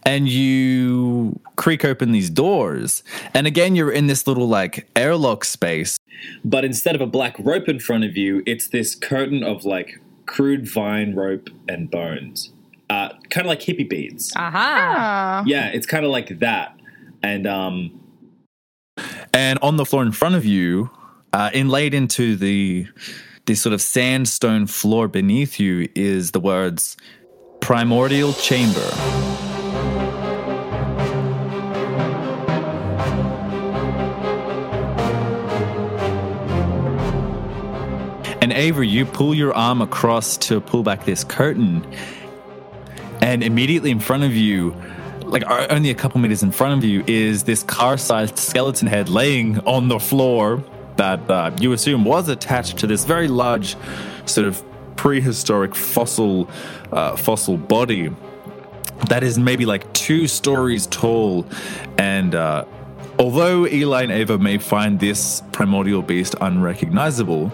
And 0.05 0.29
you 0.29 1.39
creak 1.57 1.85
open 1.85 2.13
these 2.13 2.29
doors 2.31 3.03
and 3.35 3.47
again 3.47 3.77
you're 3.77 3.91
in 3.91 4.07
this 4.07 4.27
little 4.27 4.49
like 4.49 4.89
airlock 4.97 5.45
space 5.45 5.97
But 6.45 6.65
instead 6.65 6.95
of 6.95 7.01
a 7.01 7.07
black 7.07 7.37
rope 7.39 7.69
in 7.69 7.81
front 7.81 8.05
of 8.05 8.17
you, 8.17 8.43
it's 8.47 8.69
this 8.69 8.95
curtain 8.95 9.43
of 9.43 9.65
like 9.65 10.01
crude 10.27 10.69
vine 10.69 11.15
rope 11.15 11.49
and 11.69 11.91
bones. 11.91 12.53
Uh, 12.89 13.09
kind 13.31 13.45
of 13.45 13.47
like 13.47 13.61
hippie 13.61 13.89
beads. 13.89 14.33
Aha. 14.37 14.95
Ah. 14.97 15.45
Yeah, 15.47 15.69
it's 15.69 15.87
kind 15.87 16.05
of 16.05 16.11
like 16.11 16.39
that. 16.39 16.79
And 17.23 17.47
um, 17.47 18.01
and 19.35 19.59
on 19.61 19.77
the 19.77 19.85
floor 19.85 20.03
in 20.03 20.13
front 20.13 20.35
of 20.37 20.45
you 20.45 20.91
uh, 21.33 21.51
inlaid 21.53 21.95
into 21.95 22.37
the 22.37 22.87
this 23.47 23.61
sort 23.61 23.73
of 23.73 23.81
sandstone 23.81 24.67
floor 24.67 25.09
beneath 25.09 25.59
you 25.59 25.89
is 25.95 26.31
the 26.33 26.41
words 26.41 26.97
primordial 27.61 28.33
chamber 28.35 29.36
Ava, 38.57 38.85
you 38.85 39.05
pull 39.05 39.35
your 39.35 39.53
arm 39.53 39.83
across 39.83 40.39
to 40.39 40.61
pull 40.61 40.83
back 40.83 41.05
this 41.05 41.25
curtain, 41.25 41.87
and 43.21 43.45
immediately 43.45 43.91
in 43.91 44.01
front 44.01 44.25
of 44.25 44.35
you, 44.35 44.75
like 45.25 45.45
only 45.71 45.91
a 45.91 45.95
couple 45.95 46.21
meters 46.21 46.43
in 46.43 46.51
front 46.51 46.79
of 46.79 46.89
you, 46.89 47.05
is 47.07 47.45
this 47.45 47.63
car-sized 47.63 48.39
skeleton 48.39 48.89
head 48.89 49.11
laying 49.11 49.59
on 49.61 49.89
the 49.89 50.01
floor 50.01 50.65
that 50.97 51.31
uh, 51.31 51.51
you 51.61 51.73
assume 51.75 52.05
was 52.05 52.31
attached 52.31 52.79
to 52.79 52.87
this 52.87 53.05
very 53.05 53.29
large, 53.29 53.77
sort 54.25 54.47
of 54.47 54.63
prehistoric 54.97 55.75
fossil, 55.75 56.49
uh, 56.93 57.15
fossil 57.15 57.59
body 57.59 58.11
that 59.11 59.23
is 59.23 59.39
maybe 59.39 59.67
like 59.67 59.93
two 59.93 60.27
stories 60.27 60.87
tall, 60.87 61.47
and. 61.99 62.35
Uh, 62.35 62.65
Although 63.19 63.67
Eli 63.67 64.03
and 64.03 64.13
Ava 64.13 64.37
may 64.37 64.59
find 64.59 65.01
this 65.01 65.43
primordial 65.51 66.03
beast 66.03 66.35
unrecognizable, 66.43 67.51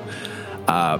uh, 0.69 0.99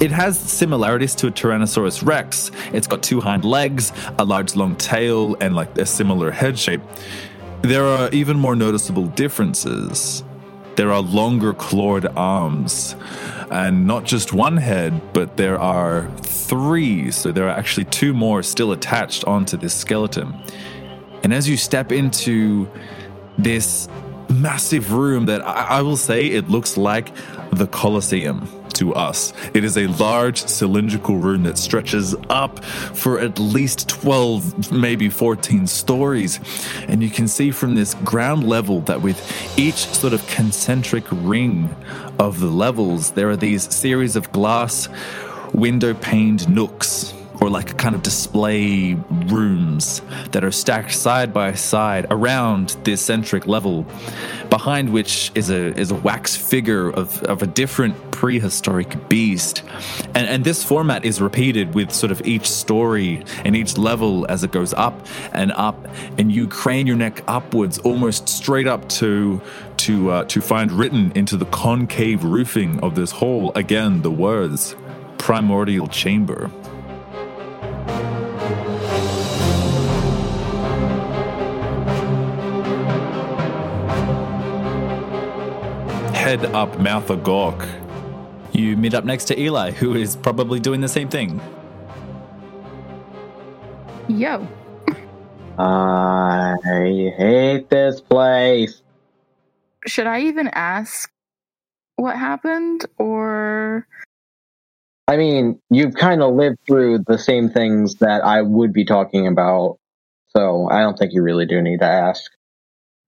it 0.00 0.10
has 0.10 0.38
similarities 0.38 1.14
to 1.16 1.28
a 1.28 1.30
Tyrannosaurus 1.30 2.06
rex. 2.06 2.50
It's 2.72 2.86
got 2.86 3.02
two 3.02 3.20
hind 3.20 3.44
legs, 3.44 3.92
a 4.18 4.24
large 4.24 4.54
long 4.54 4.76
tail, 4.76 5.36
and 5.40 5.56
like 5.56 5.76
a 5.78 5.86
similar 5.86 6.30
head 6.30 6.58
shape. 6.58 6.82
There 7.62 7.84
are 7.84 8.10
even 8.10 8.38
more 8.38 8.54
noticeable 8.54 9.06
differences. 9.06 10.22
There 10.76 10.92
are 10.92 11.00
longer 11.00 11.54
clawed 11.54 12.06
arms, 12.16 12.94
and 13.50 13.86
not 13.86 14.04
just 14.04 14.34
one 14.34 14.58
head, 14.58 15.00
but 15.14 15.38
there 15.38 15.58
are 15.58 16.10
three. 16.20 17.10
So 17.10 17.32
there 17.32 17.46
are 17.48 17.56
actually 17.56 17.86
two 17.86 18.12
more 18.12 18.42
still 18.42 18.72
attached 18.72 19.24
onto 19.24 19.56
this 19.56 19.74
skeleton. 19.74 20.34
And 21.22 21.32
as 21.32 21.48
you 21.48 21.56
step 21.56 21.90
into 21.90 22.68
this 23.38 23.88
massive 24.28 24.92
room 24.92 25.26
that 25.26 25.40
I, 25.46 25.78
I 25.78 25.82
will 25.82 25.96
say 25.96 26.26
it 26.26 26.48
looks 26.48 26.76
like 26.76 27.10
the 27.58 27.66
Colosseum 27.66 28.48
to 28.74 28.94
us. 28.94 29.32
It 29.54 29.64
is 29.64 29.78
a 29.78 29.86
large 29.86 30.38
cylindrical 30.46 31.16
room 31.16 31.44
that 31.44 31.56
stretches 31.56 32.14
up 32.28 32.62
for 32.64 33.18
at 33.18 33.38
least 33.38 33.88
12, 33.88 34.70
maybe 34.70 35.08
14 35.08 35.66
stories. 35.66 36.40
And 36.86 37.02
you 37.02 37.08
can 37.08 37.26
see 37.26 37.50
from 37.50 37.74
this 37.74 37.94
ground 37.94 38.46
level 38.46 38.80
that 38.82 39.00
with 39.00 39.18
each 39.58 39.86
sort 39.86 40.12
of 40.12 40.26
concentric 40.28 41.04
ring 41.10 41.74
of 42.18 42.40
the 42.40 42.50
levels, 42.50 43.12
there 43.12 43.30
are 43.30 43.36
these 43.36 43.74
series 43.74 44.14
of 44.14 44.30
glass 44.32 44.88
window 45.54 45.94
paned 45.94 46.48
nooks 46.48 47.15
or 47.40 47.50
like 47.50 47.76
kind 47.76 47.94
of 47.94 48.02
display 48.02 48.94
rooms 49.26 50.02
that 50.32 50.44
are 50.44 50.50
stacked 50.50 50.94
side 50.94 51.32
by 51.32 51.52
side 51.52 52.06
around 52.10 52.76
the 52.84 52.92
eccentric 52.92 53.46
level, 53.46 53.86
behind 54.50 54.92
which 54.92 55.30
is 55.34 55.50
a 55.50 55.78
is 55.78 55.90
a 55.90 55.94
wax 55.94 56.36
figure 56.36 56.90
of, 56.90 57.22
of 57.24 57.42
a 57.42 57.46
different 57.46 58.10
prehistoric 58.10 59.08
beast. 59.08 59.62
And 60.14 60.26
and 60.28 60.44
this 60.44 60.64
format 60.64 61.04
is 61.04 61.20
repeated 61.20 61.74
with 61.74 61.92
sort 61.92 62.10
of 62.10 62.26
each 62.26 62.48
story 62.48 63.24
and 63.44 63.54
each 63.54 63.76
level 63.76 64.26
as 64.28 64.44
it 64.44 64.52
goes 64.52 64.72
up 64.74 65.06
and 65.32 65.52
up, 65.52 65.88
and 66.18 66.32
you 66.32 66.48
crane 66.48 66.86
your 66.86 66.96
neck 66.96 67.22
upwards 67.28 67.78
almost 67.78 68.28
straight 68.28 68.66
up 68.66 68.88
to 68.88 69.40
to 69.78 70.10
uh, 70.10 70.24
to 70.24 70.40
find 70.40 70.72
written 70.72 71.12
into 71.14 71.36
the 71.36 71.46
concave 71.46 72.24
roofing 72.24 72.80
of 72.80 72.94
this 72.94 73.10
hall 73.10 73.52
again 73.54 74.02
the 74.02 74.10
words 74.10 74.74
primordial 75.18 75.88
chamber. 75.88 76.50
Head 86.26 86.44
up 86.46 86.80
mouth 86.80 87.08
of 87.10 87.20
Gork. 87.20 87.68
You 88.50 88.76
meet 88.76 88.94
up 88.94 89.04
next 89.04 89.26
to 89.26 89.40
Eli, 89.40 89.70
who 89.70 89.94
is 89.94 90.16
probably 90.16 90.58
doing 90.58 90.80
the 90.80 90.88
same 90.88 91.08
thing. 91.08 91.40
Yo. 94.08 94.44
I 95.56 96.56
hate 96.64 97.70
this 97.70 98.00
place. 98.00 98.82
Should 99.86 100.08
I 100.08 100.22
even 100.22 100.48
ask 100.48 101.08
what 101.94 102.16
happened 102.16 102.86
or 102.98 103.86
I 105.06 105.16
mean, 105.18 105.60
you've 105.70 105.94
kind 105.94 106.24
of 106.24 106.34
lived 106.34 106.58
through 106.66 107.04
the 107.06 107.18
same 107.18 107.50
things 107.50 107.98
that 108.00 108.24
I 108.24 108.42
would 108.42 108.72
be 108.72 108.84
talking 108.84 109.28
about, 109.28 109.78
so 110.30 110.68
I 110.72 110.80
don't 110.80 110.98
think 110.98 111.12
you 111.12 111.22
really 111.22 111.46
do 111.46 111.62
need 111.62 111.78
to 111.78 111.86
ask. 111.86 112.28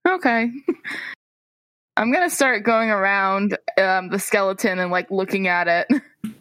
Okay. 0.06 0.52
I'm 1.99 2.12
gonna 2.12 2.31
start 2.31 2.62
going 2.62 2.90
around 2.90 3.59
um, 3.76 4.09
the 4.11 4.21
skeleton 4.21 4.78
and 4.78 4.90
like 4.93 5.11
looking 5.11 5.49
at 5.49 5.69
it. 5.69 5.88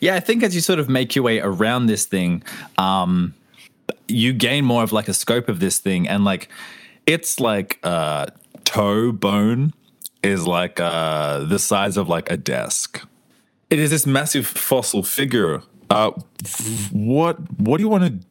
Yeah, 0.00 0.14
I 0.14 0.20
think 0.20 0.42
as 0.42 0.54
you 0.54 0.60
sort 0.60 0.78
of 0.78 0.90
make 0.90 1.14
your 1.14 1.22
way 1.22 1.40
around 1.40 1.86
this 1.86 2.04
thing, 2.04 2.42
um, 2.76 3.34
you 4.08 4.34
gain 4.34 4.64
more 4.64 4.82
of 4.82 4.92
like 4.92 5.08
a 5.08 5.14
scope 5.14 5.48
of 5.48 5.58
this 5.58 5.78
thing, 5.78 6.06
and 6.06 6.22
like 6.22 6.48
it's 7.06 7.40
like 7.40 7.78
uh, 7.82 8.26
toe 8.64 9.10
bone 9.10 9.72
is 10.22 10.46
like 10.46 10.80
uh, 10.80 11.40
the 11.40 11.58
size 11.58 11.96
of 11.96 12.10
like 12.10 12.30
a 12.30 12.36
desk. 12.36 13.02
It 13.70 13.78
is 13.78 13.90
this 13.90 14.06
massive 14.06 14.46
fossil 14.46 15.02
figure. 15.02 15.62
Uh, 15.88 16.10
what 16.92 17.38
what 17.58 17.78
do 17.78 17.82
you 17.82 17.88
want 17.88 18.04
to? 18.04 18.26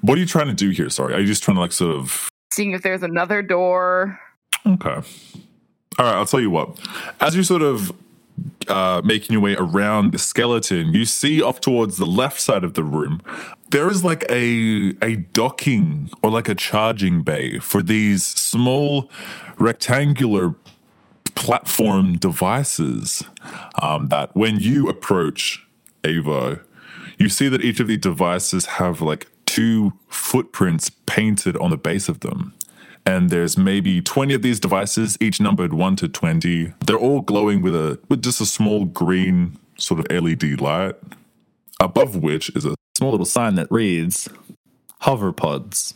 What 0.00 0.16
are 0.16 0.20
you 0.20 0.26
trying 0.26 0.48
to 0.48 0.54
do 0.54 0.70
here? 0.70 0.88
Sorry, 0.88 1.12
are 1.12 1.20
you 1.20 1.26
just 1.26 1.42
trying 1.42 1.56
to 1.56 1.60
like 1.60 1.72
sort 1.72 1.96
of 1.96 2.30
Seeing 2.50 2.72
if 2.72 2.82
there's 2.82 3.02
another 3.02 3.42
door. 3.42 4.18
Okay. 4.66 5.02
All 5.98 6.04
right, 6.04 6.14
I'll 6.14 6.26
tell 6.26 6.40
you 6.40 6.50
what. 6.50 6.78
As 7.20 7.34
you 7.34 7.42
sort 7.42 7.62
of 7.62 7.92
uh, 8.68 9.02
making 9.04 9.32
your 9.32 9.42
way 9.42 9.56
around 9.56 10.12
the 10.12 10.18
skeleton, 10.18 10.92
you 10.92 11.04
see 11.04 11.42
off 11.42 11.60
towards 11.60 11.96
the 11.96 12.06
left 12.06 12.40
side 12.40 12.62
of 12.62 12.74
the 12.74 12.84
room, 12.84 13.20
there 13.70 13.90
is 13.90 14.04
like 14.04 14.24
a 14.30 14.94
a 15.02 15.16
docking 15.32 16.10
or 16.22 16.30
like 16.30 16.48
a 16.48 16.54
charging 16.54 17.22
bay 17.22 17.58
for 17.58 17.82
these 17.82 18.24
small 18.24 19.10
rectangular 19.58 20.54
platform 21.34 22.16
devices 22.16 23.24
um, 23.82 24.08
that 24.08 24.34
when 24.36 24.58
you 24.58 24.88
approach 24.88 25.66
Ava, 26.04 26.60
you 27.18 27.28
see 27.28 27.48
that 27.48 27.64
each 27.64 27.80
of 27.80 27.88
these 27.88 27.98
devices 27.98 28.66
have 28.66 29.00
like 29.00 29.26
two 29.46 29.92
footprints 30.08 30.90
painted 31.06 31.56
on 31.56 31.70
the 31.70 31.76
base 31.76 32.08
of 32.08 32.20
them. 32.20 32.54
And 33.08 33.30
there's 33.30 33.56
maybe 33.56 34.02
20 34.02 34.34
of 34.34 34.42
these 34.42 34.60
devices, 34.60 35.16
each 35.18 35.40
numbered 35.40 35.72
1 35.72 35.96
to 35.96 36.08
20. 36.08 36.74
They're 36.86 36.98
all 36.98 37.22
glowing 37.22 37.62
with 37.62 37.74
a 37.74 37.98
with 38.10 38.20
just 38.20 38.38
a 38.38 38.44
small 38.44 38.84
green 38.84 39.56
sort 39.78 40.00
of 40.00 40.22
LED 40.22 40.60
light, 40.60 40.94
above 41.80 42.16
which 42.16 42.50
is 42.50 42.66
a 42.66 42.74
small 42.98 43.12
little 43.12 43.24
sign 43.24 43.54
that 43.54 43.66
reads 43.70 44.28
hover 45.00 45.32
pods. 45.32 45.94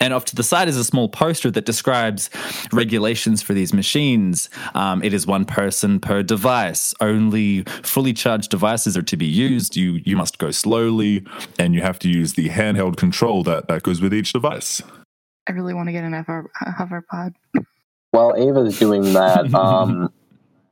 And 0.00 0.14
off 0.14 0.24
to 0.26 0.36
the 0.36 0.42
side 0.42 0.68
is 0.68 0.78
a 0.78 0.84
small 0.84 1.10
poster 1.10 1.50
that 1.50 1.66
describes 1.66 2.30
regulations 2.72 3.42
for 3.42 3.52
these 3.52 3.74
machines. 3.74 4.48
Um, 4.74 5.02
it 5.02 5.12
is 5.12 5.26
one 5.26 5.44
person 5.44 6.00
per 6.00 6.22
device. 6.22 6.94
Only 7.02 7.64
fully 7.82 8.14
charged 8.14 8.50
devices 8.50 8.96
are 8.96 9.02
to 9.02 9.18
be 9.18 9.26
used. 9.26 9.76
You 9.76 10.00
you 10.06 10.16
must 10.16 10.38
go 10.38 10.50
slowly, 10.50 11.26
and 11.58 11.74
you 11.74 11.82
have 11.82 11.98
to 11.98 12.08
use 12.08 12.32
the 12.32 12.48
handheld 12.48 12.96
control 12.96 13.42
that, 13.42 13.68
that 13.68 13.82
goes 13.82 14.00
with 14.00 14.14
each 14.14 14.32
device. 14.32 14.80
I 15.50 15.52
really 15.52 15.74
want 15.74 15.88
to 15.88 15.92
get 15.92 16.04
an 16.04 16.12
hover, 16.12 16.48
a 16.64 16.70
hover 16.70 17.02
pod. 17.02 17.34
While 18.12 18.36
Ava's 18.36 18.78
doing 18.78 19.02
that, 19.14 19.52
um, 19.54 20.12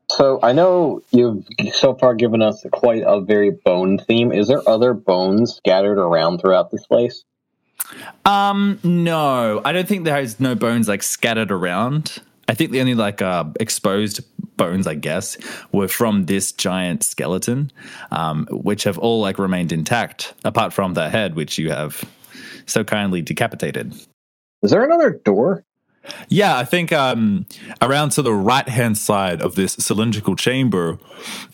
so 0.08 0.38
I 0.40 0.52
know 0.52 1.02
you've 1.10 1.44
so 1.72 1.96
far 1.96 2.14
given 2.14 2.42
us 2.42 2.64
quite 2.72 3.02
a 3.04 3.20
very 3.20 3.50
bone 3.50 3.98
theme. 3.98 4.30
Is 4.30 4.46
there 4.46 4.66
other 4.68 4.94
bones 4.94 5.56
scattered 5.56 5.98
around 5.98 6.38
throughout 6.38 6.70
this 6.70 6.86
place? 6.86 7.24
Um, 8.24 8.78
no, 8.84 9.62
I 9.64 9.72
don't 9.72 9.88
think 9.88 10.04
there 10.04 10.20
is 10.20 10.38
no 10.38 10.54
bones 10.54 10.86
like 10.86 11.02
scattered 11.02 11.50
around. 11.50 12.22
I 12.46 12.54
think 12.54 12.70
the 12.70 12.80
only 12.80 12.94
like 12.94 13.20
uh, 13.20 13.46
exposed 13.58 14.20
bones, 14.56 14.86
I 14.86 14.94
guess, 14.94 15.36
were 15.72 15.88
from 15.88 16.26
this 16.26 16.52
giant 16.52 17.02
skeleton, 17.02 17.72
um, 18.12 18.46
which 18.52 18.84
have 18.84 18.96
all 18.98 19.20
like 19.20 19.40
remained 19.40 19.72
intact, 19.72 20.34
apart 20.44 20.72
from 20.72 20.94
the 20.94 21.10
head, 21.10 21.34
which 21.34 21.58
you 21.58 21.70
have 21.70 22.04
so 22.66 22.84
kindly 22.84 23.22
decapitated. 23.22 23.92
Is 24.62 24.70
there 24.70 24.84
another 24.84 25.20
door? 25.24 25.64
Yeah, 26.28 26.56
I 26.56 26.64
think 26.64 26.92
um, 26.92 27.46
around 27.82 28.10
to 28.10 28.22
the 28.22 28.32
right 28.32 28.68
hand 28.68 28.96
side 28.96 29.42
of 29.42 29.54
this 29.54 29.74
cylindrical 29.74 30.36
chamber 30.36 30.98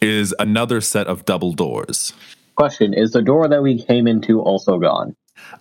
is 0.00 0.34
another 0.38 0.80
set 0.80 1.06
of 1.06 1.24
double 1.24 1.52
doors. 1.52 2.12
Question: 2.56 2.94
Is 2.94 3.12
the 3.12 3.22
door 3.22 3.48
that 3.48 3.62
we 3.62 3.82
came 3.82 4.06
into 4.06 4.40
also 4.40 4.78
gone? 4.78 5.16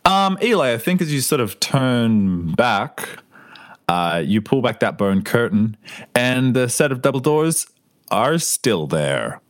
Um, 0.05 0.37
Eli, 0.41 0.73
I 0.73 0.77
think 0.77 1.01
as 1.01 1.11
you 1.11 1.21
sort 1.21 1.41
of 1.41 1.59
turn 1.59 2.53
back, 2.53 3.09
uh, 3.87 4.21
you 4.23 4.41
pull 4.41 4.61
back 4.61 4.79
that 4.81 4.97
bone 4.97 5.23
curtain, 5.23 5.75
and 6.13 6.55
the 6.55 6.69
set 6.69 6.91
of 6.91 7.01
double 7.01 7.19
doors 7.19 7.65
are 8.11 8.37
still 8.37 8.85
there. 8.85 9.41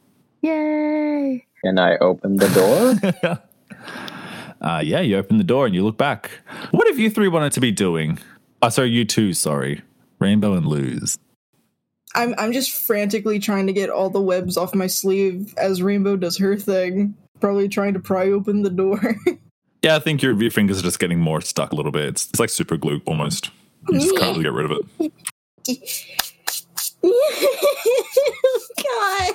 Yay! 0.41 1.45
Can 1.63 1.77
I 1.79 1.97
open 1.97 2.37
the 2.37 2.49
door? 2.49 3.39
Uh, 4.63 4.81
yeah, 4.83 5.01
you 5.01 5.17
open 5.17 5.37
the 5.37 5.43
door 5.43 5.65
and 5.65 5.75
you 5.75 5.83
look 5.83 5.97
back. 5.97 6.31
What 6.71 6.87
have 6.87 6.97
you 6.97 7.09
three 7.09 7.27
wanted 7.27 7.51
to 7.53 7.59
be 7.59 7.71
doing? 7.71 8.17
Oh, 8.61 8.69
sorry, 8.69 8.89
you 8.89 9.03
two, 9.03 9.33
sorry. 9.33 9.81
Rainbow 10.19 10.53
and 10.53 10.65
Luz. 10.65 11.19
I'm 12.15 12.33
I'm 12.37 12.53
just 12.53 12.71
frantically 12.71 13.39
trying 13.39 13.67
to 13.67 13.73
get 13.73 13.89
all 13.89 14.09
the 14.09 14.21
webs 14.21 14.55
off 14.55 14.73
my 14.73 14.87
sleeve 14.87 15.53
as 15.57 15.81
Rainbow 15.81 16.15
does 16.15 16.37
her 16.37 16.55
thing. 16.55 17.15
Probably 17.41 17.67
trying 17.67 17.93
to 17.93 17.99
pry 17.99 18.31
open 18.31 18.61
the 18.63 18.69
door. 18.69 19.15
Yeah, 19.83 19.97
I 19.97 19.99
think 19.99 20.21
your, 20.21 20.41
your 20.41 20.49
fingers 20.49 20.79
are 20.79 20.83
just 20.83 20.97
getting 20.97 21.19
more 21.19 21.41
stuck 21.41 21.73
a 21.73 21.75
little 21.75 21.91
bit. 21.91 22.05
It's, 22.05 22.29
it's 22.29 22.39
like 22.39 22.47
super 22.47 22.77
glue 22.77 23.01
almost. 23.05 23.51
You 23.89 23.99
just 23.99 24.15
can't 24.15 24.37
really 24.37 24.43
get 24.43 24.53
rid 24.53 24.71
of 24.71 24.79
it. 25.01 25.11
God, 28.81 29.33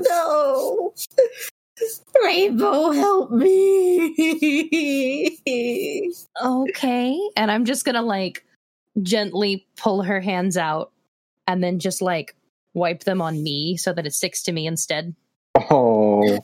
no. 0.00 0.92
Rainbow, 2.24 2.92
help 2.92 3.30
me. 3.30 5.38
Okay. 6.42 7.18
And 7.36 7.50
I'm 7.50 7.64
just 7.64 7.84
gonna 7.84 8.02
like 8.02 8.44
gently 9.02 9.66
pull 9.76 10.02
her 10.02 10.20
hands 10.20 10.56
out 10.56 10.92
and 11.46 11.62
then 11.62 11.78
just 11.78 12.02
like 12.02 12.34
wipe 12.74 13.04
them 13.04 13.20
on 13.20 13.42
me 13.42 13.76
so 13.76 13.92
that 13.92 14.06
it 14.06 14.14
sticks 14.14 14.42
to 14.44 14.52
me 14.52 14.66
instead. 14.66 15.14
oh, 15.70 16.38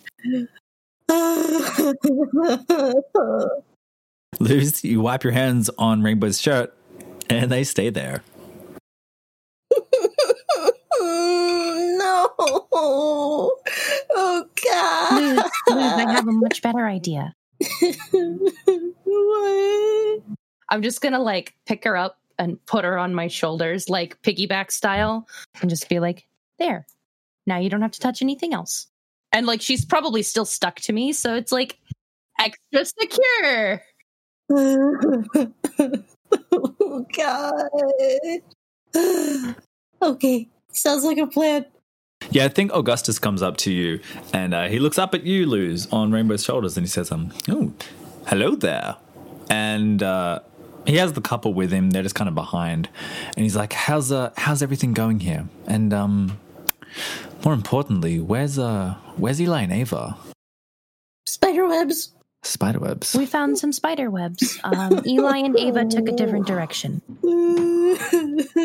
Luz, 4.41 4.85
you 4.85 5.01
wipe 5.01 5.25
your 5.25 5.33
hands 5.33 5.71
on 5.79 6.03
Rainbow's 6.03 6.41
shirt, 6.41 6.75
and 7.31 7.51
they 7.51 7.65
stay 7.65 7.91
there. 7.91 8.23
no. 11.01 12.29
Oh, 12.71 13.57
God. 14.65 15.23
Luz, 15.23 15.51
Luz, 15.69 15.95
I 15.97 16.05
have 16.29 16.35
a 16.35 16.39
much 16.39 16.63
better 16.63 16.87
idea. 16.87 17.35
what? 19.05 20.23
I'm 20.71 20.83
just 20.83 21.01
gonna 21.01 21.21
like 21.21 21.55
pick 21.67 21.85
her 21.85 21.97
up 21.97 22.19
and 22.39 22.65
put 22.67 22.85
her 22.85 22.99
on 22.99 23.15
my 23.15 23.29
shoulders, 23.29 23.89
like 23.89 24.21
piggyback 24.23 24.71
style, 24.71 25.27
and 25.61 25.71
just 25.71 25.89
be 25.89 25.99
like, 25.99 26.27
there. 26.59 26.87
Now 27.47 27.59
you 27.59 27.71
don't 27.71 27.83
have 27.83 27.93
to 27.93 28.01
touch 28.01 28.21
anything 28.21 28.53
else. 28.53 28.87
And 29.33 29.47
like 29.47 29.63
she's 29.63 29.85
probably 29.85 30.23
still 30.23 30.45
stuck 30.45 30.77
to 30.83 30.93
me, 30.93 31.13
so 31.13 31.35
it's 31.35 31.53
like 31.53 31.79
extra 32.39 32.85
secure. 32.85 33.83
oh, 36.51 37.07
God. 37.17 37.69
okay. 40.03 40.49
Sounds 40.73 41.05
like 41.05 41.19
a 41.19 41.27
plan. 41.27 41.67
Yeah, 42.31 42.45
I 42.45 42.49
think 42.49 42.73
Augustus 42.73 43.19
comes 43.19 43.43
up 43.43 43.57
to 43.59 43.73
you 43.73 44.01
and 44.33 44.53
uh, 44.55 44.69
he 44.69 44.79
looks 44.79 44.99
up 44.99 45.15
at 45.15 45.25
you, 45.25 45.47
Luz, 45.47 45.89
on 45.93 46.11
Rainbow's 46.13 46.45
shoulders, 46.45 46.77
and 46.77 46.85
he 46.85 46.91
says, 46.91 47.11
"Um, 47.11 47.33
oh, 47.49 47.73
hello 48.27 48.55
there." 48.55 48.97
And 49.51 50.03
uh, 50.03 50.41
he 50.87 50.97
has 50.97 51.15
the 51.15 51.23
couple 51.23 51.55
with 51.55 51.71
him. 51.71 51.91
They're 51.91 52.03
just 52.03 52.15
kind 52.15 52.29
of 52.29 52.35
behind, 52.35 52.89
and 53.37 53.43
he's 53.43 53.57
like, 53.57 53.73
"How's 53.73 54.13
uh, 54.13 54.33
how's 54.37 54.63
everything 54.63 54.93
going 54.93 55.21
here?" 55.21 55.49
And 55.67 55.95
um, 55.95 56.39
more 57.45 57.55
importantly, 57.55 58.21
where's 58.21 58.59
uh, 58.59 58.97
where's 59.17 59.41
Eli 59.41 59.63
and 59.63 59.73
Ava? 59.73 60.17
Spiderwebs. 61.27 62.13
Spiderwebs. 62.43 63.15
We 63.17 63.27
found 63.27 63.59
some 63.59 63.73
spider 63.73 64.11
webs. 64.11 64.59
Um, 64.65 65.03
Eli 65.07 65.39
and 65.39 65.59
Ava 65.59 65.85
took 65.87 66.09
a 66.09 66.13
different 66.13 66.47
direction. 66.47 67.03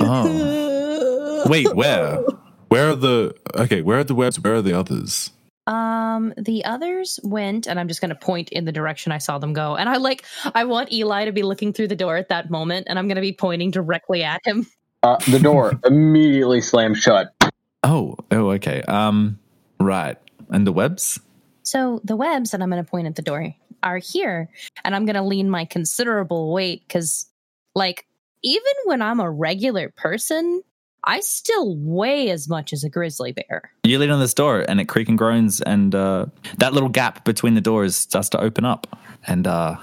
Oh. 0.01 1.43
Wait, 1.47 1.73
where? 1.75 2.23
Where 2.73 2.89
are 2.89 2.95
the 2.95 3.35
okay? 3.53 3.83
Where 3.83 3.99
are 3.99 4.03
the 4.03 4.15
webs? 4.15 4.39
Where 4.39 4.55
are 4.55 4.61
the 4.63 4.73
others? 4.73 5.29
Um, 5.67 6.33
the 6.35 6.65
others 6.65 7.19
went, 7.23 7.67
and 7.67 7.79
I'm 7.79 7.87
just 7.87 8.01
going 8.01 8.09
to 8.09 8.15
point 8.15 8.49
in 8.49 8.65
the 8.65 8.71
direction 8.71 9.11
I 9.11 9.19
saw 9.19 9.37
them 9.37 9.53
go. 9.53 9.75
And 9.75 9.87
I 9.87 9.97
like, 9.97 10.25
I 10.55 10.63
want 10.63 10.91
Eli 10.91 11.25
to 11.25 11.31
be 11.31 11.43
looking 11.43 11.71
through 11.71 11.89
the 11.89 11.95
door 11.95 12.17
at 12.17 12.29
that 12.29 12.49
moment, 12.49 12.87
and 12.89 12.97
I'm 12.97 13.07
going 13.07 13.17
to 13.17 13.21
be 13.21 13.31
pointing 13.31 13.69
directly 13.69 14.23
at 14.23 14.41
him. 14.43 14.65
Uh, 15.03 15.17
the 15.29 15.37
door 15.37 15.79
immediately 15.85 16.61
slams 16.61 16.97
shut. 16.97 17.27
Oh, 17.83 18.17
oh, 18.31 18.49
okay. 18.53 18.81
Um, 18.81 19.37
right. 19.79 20.17
And 20.49 20.65
the 20.65 20.73
webs? 20.73 21.19
So 21.61 22.01
the 22.03 22.15
webs, 22.15 22.55
and 22.55 22.63
I'm 22.63 22.71
going 22.71 22.83
to 22.83 22.89
point 22.89 23.05
at 23.05 23.15
the 23.15 23.21
door, 23.21 23.53
are 23.83 23.99
here, 23.99 24.49
and 24.83 24.95
I'm 24.95 25.05
going 25.05 25.15
to 25.15 25.21
lean 25.21 25.47
my 25.47 25.65
considerable 25.65 26.51
weight 26.51 26.81
because, 26.87 27.27
like, 27.75 28.07
even 28.41 28.73
when 28.85 29.03
I'm 29.03 29.19
a 29.19 29.29
regular 29.29 29.93
person, 29.95 30.63
I 31.05 31.19
still 31.19 31.75
weigh 31.77 32.29
as 32.29 32.47
much 32.47 32.73
as 32.73 32.83
a 32.83 32.89
grizzly 32.89 33.31
bear. 33.33 33.71
You 33.83 33.99
lean 33.99 34.09
on 34.09 34.19
this 34.19 34.33
door, 34.33 34.65
and 34.67 34.79
it 34.79 34.87
creak 34.87 35.09
and 35.09 35.17
groans, 35.17 35.61
and 35.61 35.93
uh, 35.93 36.27
that 36.57 36.73
little 36.73 36.89
gap 36.89 37.25
between 37.25 37.55
the 37.55 37.61
doors 37.61 37.95
starts 37.95 38.29
to 38.29 38.39
open 38.41 38.65
up. 38.65 38.87
And 39.27 39.45
uh, 39.47 39.77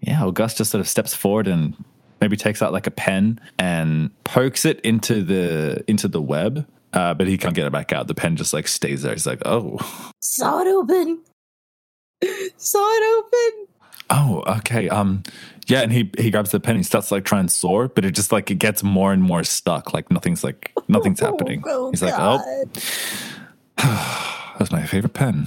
yeah, 0.00 0.30
just 0.34 0.70
sort 0.70 0.80
of 0.80 0.88
steps 0.88 1.14
forward 1.14 1.46
and 1.48 1.74
maybe 2.20 2.36
takes 2.36 2.62
out 2.62 2.72
like 2.72 2.86
a 2.86 2.90
pen 2.90 3.40
and 3.58 4.10
pokes 4.24 4.64
it 4.64 4.80
into 4.80 5.22
the 5.22 5.84
into 5.88 6.08
the 6.08 6.22
web. 6.22 6.66
Uh, 6.92 7.14
but 7.14 7.28
he 7.28 7.38
can't 7.38 7.54
get 7.54 7.66
it 7.66 7.72
back 7.72 7.92
out. 7.92 8.08
The 8.08 8.14
pen 8.14 8.36
just 8.36 8.52
like 8.52 8.66
stays 8.66 9.02
there. 9.02 9.12
He's 9.12 9.26
like, 9.26 9.42
"Oh, 9.44 9.78
Saw 10.20 10.60
it 10.60 10.66
open. 10.66 11.22
Saw 12.56 12.78
it 12.78 13.24
open. 13.24 13.66
Oh, 14.10 14.42
okay. 14.58 14.88
Um, 14.88 15.22
yeah, 15.66 15.82
and 15.82 15.92
he 15.92 16.10
he 16.18 16.30
grabs 16.30 16.50
the 16.50 16.58
pen. 16.58 16.76
He 16.76 16.82
starts 16.82 17.12
like 17.12 17.24
trying 17.24 17.46
to 17.46 17.52
soar, 17.52 17.88
but 17.88 18.04
it 18.04 18.10
just 18.10 18.32
like 18.32 18.50
it 18.50 18.56
gets 18.56 18.82
more 18.82 19.12
and 19.12 19.22
more 19.22 19.44
stuck. 19.44 19.94
Like 19.94 20.10
nothing's 20.10 20.42
like 20.42 20.72
nothing's 20.88 21.20
happening. 21.20 21.62
Oh, 21.66 21.90
He's 21.90 22.02
like, 22.02 22.14
oh, 22.16 22.64
that's 24.58 24.72
my 24.72 24.84
favorite 24.84 25.14
pen. 25.14 25.46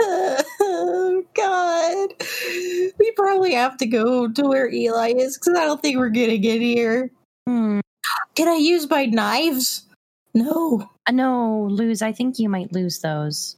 oh 0.00 1.24
God. 1.34 2.08
We 2.98 3.12
probably 3.12 3.54
have 3.54 3.78
to 3.78 3.86
go 3.86 4.28
to 4.28 4.42
where 4.42 4.70
Eli 4.70 5.14
is 5.16 5.38
because 5.38 5.56
I 5.56 5.64
don't 5.64 5.80
think 5.80 5.96
we're 5.96 6.10
gonna 6.10 6.36
get 6.36 6.60
here. 6.60 7.10
Hmm. 7.46 7.80
Can 8.34 8.48
I 8.48 8.56
use 8.56 8.88
my 8.90 9.06
knives? 9.06 9.86
No. 10.34 10.86
Uh, 11.06 11.12
no, 11.12 11.66
Luz. 11.70 12.02
I 12.02 12.12
think 12.12 12.38
you 12.38 12.50
might 12.50 12.72
lose 12.72 12.98
those. 13.00 13.56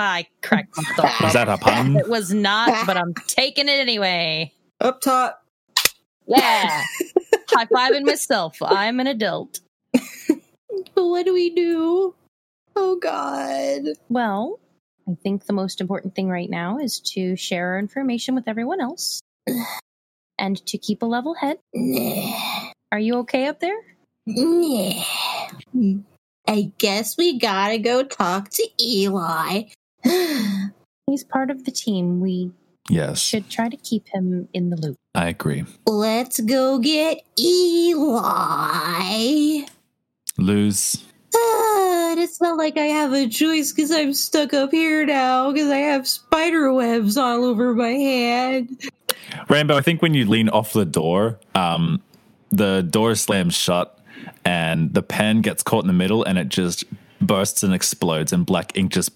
I 0.00 0.26
cracked 0.42 0.76
myself. 0.76 1.20
is 1.22 1.32
that 1.34 1.48
a 1.48 1.58
pun?" 1.58 1.96
It 1.96 2.08
was 2.08 2.32
not, 2.32 2.86
but 2.86 2.96
I'm 2.96 3.14
taking 3.26 3.68
it 3.68 3.78
anyway. 3.78 4.52
Up 4.80 5.00
top. 5.00 5.44
Yeah. 6.26 6.84
High 7.48 7.66
fiving 7.66 8.04
myself. 8.04 8.56
I'm 8.62 9.00
an 9.00 9.06
adult. 9.06 9.60
But 10.94 11.06
what 11.08 11.24
do 11.24 11.32
we 11.34 11.50
do? 11.50 12.14
Oh 12.76 12.96
God. 12.96 13.82
Well, 14.08 14.60
I 15.08 15.14
think 15.22 15.44
the 15.46 15.52
most 15.52 15.80
important 15.80 16.14
thing 16.14 16.28
right 16.28 16.48
now 16.48 16.78
is 16.78 17.00
to 17.14 17.36
share 17.36 17.72
our 17.72 17.78
information 17.78 18.34
with 18.34 18.48
everyone 18.48 18.80
else 18.80 19.20
and 20.38 20.64
to 20.66 20.78
keep 20.78 21.02
a 21.02 21.06
level 21.06 21.34
head. 21.34 21.58
Are 22.92 22.98
you 22.98 23.18
okay 23.18 23.46
up 23.46 23.60
there? 23.60 23.76
Nah. 24.26 25.02
I 26.46 26.72
guess 26.78 27.16
we 27.16 27.38
gotta 27.38 27.78
go 27.78 28.02
talk 28.04 28.50
to 28.50 28.68
Eli. 28.80 29.64
He's 31.06 31.24
part 31.24 31.50
of 31.50 31.64
the 31.64 31.70
team. 31.70 32.20
We 32.20 32.50
Yes, 32.88 33.20
should 33.20 33.48
try 33.48 33.68
to 33.68 33.76
keep 33.76 34.08
him 34.08 34.48
in 34.52 34.70
the 34.70 34.76
loop. 34.76 34.96
I 35.14 35.28
agree. 35.28 35.64
Let's 35.86 36.40
go 36.40 36.78
get 36.78 37.22
Eli. 37.38 39.64
Luz. 40.38 41.04
Ah, 41.34 42.14
it's 42.18 42.40
not 42.40 42.58
like 42.58 42.76
I 42.76 42.86
have 42.86 43.12
a 43.12 43.28
choice 43.28 43.72
because 43.72 43.92
I'm 43.92 44.12
stuck 44.12 44.52
up 44.54 44.72
here 44.72 45.06
now 45.06 45.52
because 45.52 45.70
I 45.70 45.78
have 45.78 46.08
spider 46.08 46.72
webs 46.72 47.16
all 47.16 47.44
over 47.44 47.74
my 47.74 47.90
hand. 47.90 48.80
Rainbow, 49.48 49.76
I 49.76 49.82
think 49.82 50.02
when 50.02 50.14
you 50.14 50.26
lean 50.26 50.48
off 50.48 50.72
the 50.72 50.84
door, 50.84 51.38
um, 51.54 52.02
the 52.50 52.82
door 52.82 53.14
slams 53.14 53.54
shut 53.54 54.00
and 54.44 54.92
the 54.92 55.02
pen 55.02 55.42
gets 55.42 55.62
caught 55.62 55.84
in 55.84 55.86
the 55.86 55.92
middle 55.92 56.24
and 56.24 56.38
it 56.38 56.48
just 56.48 56.82
bursts 57.20 57.62
and 57.62 57.72
explodes 57.72 58.32
and 58.32 58.44
black 58.44 58.76
ink 58.76 58.92
just 58.92 59.12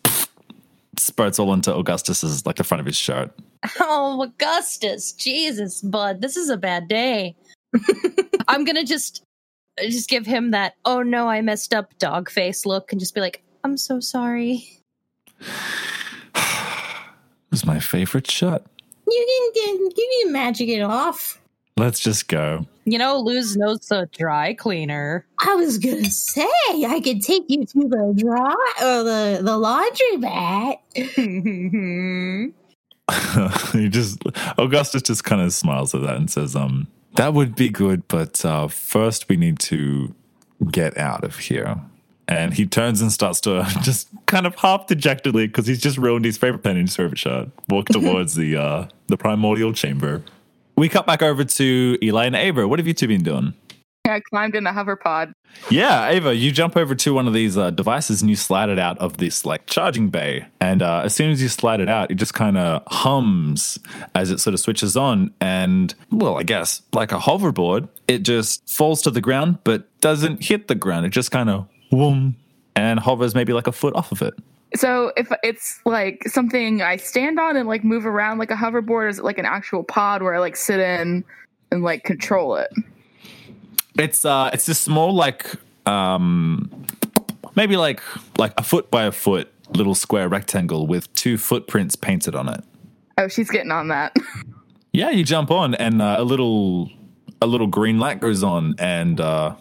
spurts 0.98 1.38
all 1.38 1.52
into 1.52 1.74
Augustus's 1.74 2.46
like 2.46 2.56
the 2.56 2.64
front 2.64 2.80
of 2.80 2.86
his 2.86 2.96
shirt. 2.96 3.30
Oh, 3.80 4.22
Augustus, 4.22 5.12
Jesus, 5.12 5.80
bud, 5.80 6.20
this 6.20 6.36
is 6.36 6.50
a 6.50 6.56
bad 6.58 6.86
day. 6.86 7.34
I'm 8.48 8.64
gonna 8.64 8.84
just 8.84 9.24
uh, 9.80 9.84
just 9.84 10.10
give 10.10 10.26
him 10.26 10.50
that 10.50 10.74
oh 10.84 11.02
no, 11.02 11.28
I 11.28 11.40
messed 11.40 11.72
up 11.72 11.96
dog 11.98 12.30
face 12.30 12.66
look 12.66 12.92
and 12.92 13.00
just 13.00 13.14
be 13.14 13.22
like, 13.22 13.42
I'm 13.64 13.78
so 13.78 14.00
sorry. 14.00 14.68
it 15.40 15.50
was 17.50 17.64
my 17.64 17.80
favorite 17.80 18.30
shot. 18.30 18.66
You 19.06 19.52
can, 19.54 19.80
you 19.96 20.22
can 20.24 20.32
magic 20.32 20.68
it 20.68 20.82
off. 20.82 21.40
Let's 21.76 21.98
just 21.98 22.28
go. 22.28 22.66
You 22.84 22.98
know, 22.98 23.18
Luz 23.18 23.56
knows 23.56 23.88
the 23.88 24.08
dry 24.16 24.54
cleaner. 24.54 25.26
I 25.40 25.56
was 25.56 25.78
gonna 25.78 26.04
say 26.04 26.46
I 26.86 27.00
could 27.02 27.20
take 27.20 27.46
you 27.48 27.64
to 27.64 27.88
the 27.88 28.14
dry 28.16 28.54
or 28.80 29.02
the 29.02 29.40
the 29.42 29.56
laundry 29.56 30.16
mat. 30.18 30.80
he 33.72 33.88
just 33.88 34.22
Augustus 34.56 35.02
just 35.02 35.24
kind 35.24 35.42
of 35.42 35.52
smiles 35.52 35.92
at 35.94 36.02
that 36.02 36.16
and 36.16 36.30
says, 36.30 36.54
"Um, 36.54 36.86
that 37.16 37.34
would 37.34 37.56
be 37.56 37.70
good, 37.70 38.06
but 38.06 38.44
uh, 38.44 38.68
first 38.68 39.28
we 39.28 39.36
need 39.36 39.58
to 39.60 40.14
get 40.70 40.96
out 40.96 41.24
of 41.24 41.38
here." 41.38 41.80
And 42.28 42.54
he 42.54 42.66
turns 42.66 43.02
and 43.02 43.12
starts 43.12 43.40
to 43.42 43.66
just 43.82 44.08
kind 44.26 44.46
of 44.46 44.54
half 44.54 44.86
dejectedly 44.86 45.48
because 45.48 45.66
he's 45.66 45.80
just 45.80 45.98
ruined 45.98 46.24
his 46.24 46.38
favorite 46.38 46.62
pen 46.62 46.76
in 46.76 46.86
his 46.86 46.94
favorite 46.94 47.18
shirt. 47.18 47.48
Walk 47.68 47.86
towards 47.92 48.36
the 48.36 48.56
uh, 48.56 48.86
the 49.08 49.16
primordial 49.16 49.72
chamber. 49.72 50.22
We 50.76 50.88
cut 50.88 51.06
back 51.06 51.22
over 51.22 51.44
to 51.44 51.98
Eli 52.02 52.26
and 52.26 52.34
Ava. 52.34 52.66
What 52.66 52.78
have 52.78 52.86
you 52.86 52.94
two 52.94 53.08
been 53.08 53.22
doing? 53.22 53.54
I 54.06 54.20
climbed 54.20 54.54
in 54.54 54.66
a 54.66 54.72
hover 54.72 54.96
pod. 54.96 55.32
Yeah, 55.70 56.10
Ava, 56.10 56.34
you 56.34 56.52
jump 56.52 56.76
over 56.76 56.94
to 56.94 57.14
one 57.14 57.26
of 57.26 57.32
these 57.32 57.56
uh, 57.56 57.70
devices 57.70 58.20
and 58.20 58.28
you 58.28 58.36
slide 58.36 58.68
it 58.68 58.78
out 58.78 58.98
of 58.98 59.16
this 59.16 59.46
like 59.46 59.66
charging 59.66 60.10
bay. 60.10 60.46
And 60.60 60.82
uh, 60.82 61.02
as 61.04 61.14
soon 61.14 61.30
as 61.30 61.40
you 61.40 61.48
slide 61.48 61.80
it 61.80 61.88
out, 61.88 62.10
it 62.10 62.16
just 62.16 62.34
kind 62.34 62.58
of 62.58 62.82
hums 62.88 63.78
as 64.14 64.30
it 64.30 64.40
sort 64.40 64.52
of 64.52 64.60
switches 64.60 64.94
on. 64.94 65.32
And 65.40 65.94
well, 66.10 66.36
I 66.36 66.42
guess 66.42 66.82
like 66.92 67.12
a 67.12 67.18
hoverboard, 67.18 67.88
it 68.06 68.18
just 68.18 68.68
falls 68.68 69.00
to 69.02 69.10
the 69.10 69.22
ground 69.22 69.58
but 69.64 69.88
doesn't 70.02 70.44
hit 70.44 70.68
the 70.68 70.74
ground. 70.74 71.06
It 71.06 71.10
just 71.10 71.30
kind 71.30 71.48
of 71.48 71.66
whoom 71.90 72.36
and 72.76 73.00
hovers 73.00 73.34
maybe 73.34 73.54
like 73.54 73.66
a 73.66 73.72
foot 73.72 73.94
off 73.94 74.12
of 74.12 74.20
it. 74.20 74.34
So 74.74 75.12
if 75.16 75.30
it's 75.42 75.80
like 75.84 76.24
something 76.26 76.82
I 76.82 76.96
stand 76.96 77.38
on 77.38 77.56
and 77.56 77.68
like 77.68 77.84
move 77.84 78.06
around 78.06 78.38
like 78.38 78.50
a 78.50 78.56
hoverboard, 78.56 79.10
is 79.10 79.18
it 79.18 79.24
like 79.24 79.38
an 79.38 79.46
actual 79.46 79.84
pod 79.84 80.22
where 80.22 80.34
I 80.34 80.38
like 80.38 80.56
sit 80.56 80.80
in 80.80 81.24
and 81.70 81.82
like 81.82 82.04
control 82.04 82.56
it? 82.56 82.72
It's 83.98 84.24
uh, 84.24 84.50
it's 84.52 84.66
this 84.66 84.80
small 84.80 85.14
like 85.14 85.54
um, 85.86 86.70
maybe 87.54 87.76
like 87.76 88.02
like 88.38 88.52
a 88.58 88.64
foot 88.64 88.90
by 88.90 89.04
a 89.04 89.12
foot 89.12 89.52
little 89.74 89.94
square 89.94 90.28
rectangle 90.28 90.86
with 90.86 91.12
two 91.14 91.38
footprints 91.38 91.96
painted 91.96 92.34
on 92.34 92.48
it. 92.48 92.64
Oh, 93.18 93.28
she's 93.28 93.50
getting 93.50 93.70
on 93.70 93.88
that. 93.88 94.14
Yeah, 94.94 95.10
you 95.10 95.24
jump 95.24 95.50
on, 95.50 95.74
and 95.74 96.00
uh, 96.00 96.14
a 96.20 96.22
little 96.22 96.88
a 97.42 97.48
little 97.48 97.66
green 97.66 97.98
light 97.98 98.20
goes 98.20 98.44
on, 98.44 98.76
and 98.78 99.20
uh, 99.20 99.56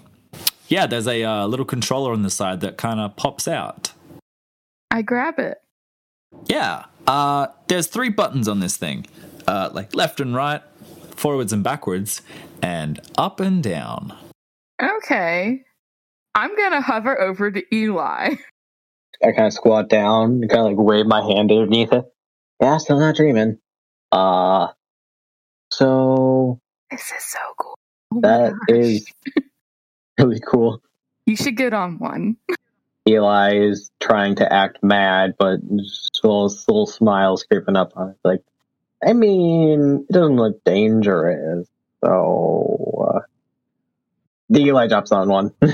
yeah, 0.68 0.86
there's 0.86 1.08
a 1.08 1.24
uh, 1.24 1.48
little 1.48 1.66
controller 1.66 2.14
on 2.14 2.22
the 2.22 2.30
side 2.30 2.62
that 2.62 2.78
kind 2.78 3.00
of 3.00 3.16
pops 3.16 3.48
out. 3.48 3.93
I 4.94 5.02
grab 5.02 5.40
it. 5.40 5.58
Yeah, 6.46 6.86
uh, 7.08 7.48
there's 7.68 7.88
three 7.88 8.10
buttons 8.10 8.48
on 8.48 8.60
this 8.60 8.78
thing, 8.78 9.08
uh, 9.48 9.72
like 9.74 9.96
left 9.96 10.20
and 10.20 10.36
right, 10.36 10.62
forwards 11.16 11.52
and 11.52 11.64
backwards, 11.64 12.22
and 12.62 13.00
up 13.18 13.40
and 13.40 13.64
down. 13.64 14.16
Okay. 14.82 15.64
I'm 16.36 16.56
gonna 16.56 16.82
hover 16.82 17.20
over 17.20 17.50
to 17.50 17.64
Eli. 17.76 18.36
I 19.24 19.32
kind 19.32 19.48
of 19.48 19.54
squat 19.54 19.90
down 19.90 20.42
and 20.42 20.50
kind 20.50 20.62
of 20.62 20.66
like 20.68 20.78
wave 20.78 21.06
my 21.08 21.22
hand 21.22 21.52
underneath 21.52 21.92
it. 21.92 22.06
Yeah, 22.62 22.78
still 22.78 23.00
not 23.00 23.16
dreaming. 23.16 23.58
Uh, 24.12 24.68
so 25.72 26.60
This 26.92 27.02
is 27.02 27.24
so 27.24 27.40
cool. 27.60 27.76
Oh 28.14 28.22
that 28.22 28.52
gosh. 28.52 28.78
is 28.78 29.06
really 30.20 30.40
cool. 30.40 30.82
You 31.26 31.36
should 31.36 31.58
get 31.58 31.74
on 31.74 31.98
one. 31.98 32.38
Eli 33.08 33.56
is 33.58 33.92
trying 34.00 34.36
to 34.36 34.52
act 34.52 34.82
mad, 34.82 35.36
but 35.38 35.60
little, 35.64 36.48
little 36.68 36.86
smiles 36.86 37.44
creeping 37.44 37.76
up 37.76 37.94
on 37.96 38.12
it. 38.12 38.18
Like, 38.24 38.42
I 39.06 39.14
mean, 39.14 40.06
it 40.10 40.14
doesn't 40.14 40.38
look 40.38 40.64
dangerous. 40.64 41.68
So, 42.04 43.14
uh, 43.14 43.20
the 44.50 44.62
Eli 44.62 44.88
drops 44.88 45.12
on 45.12 45.30
one. 45.30 45.54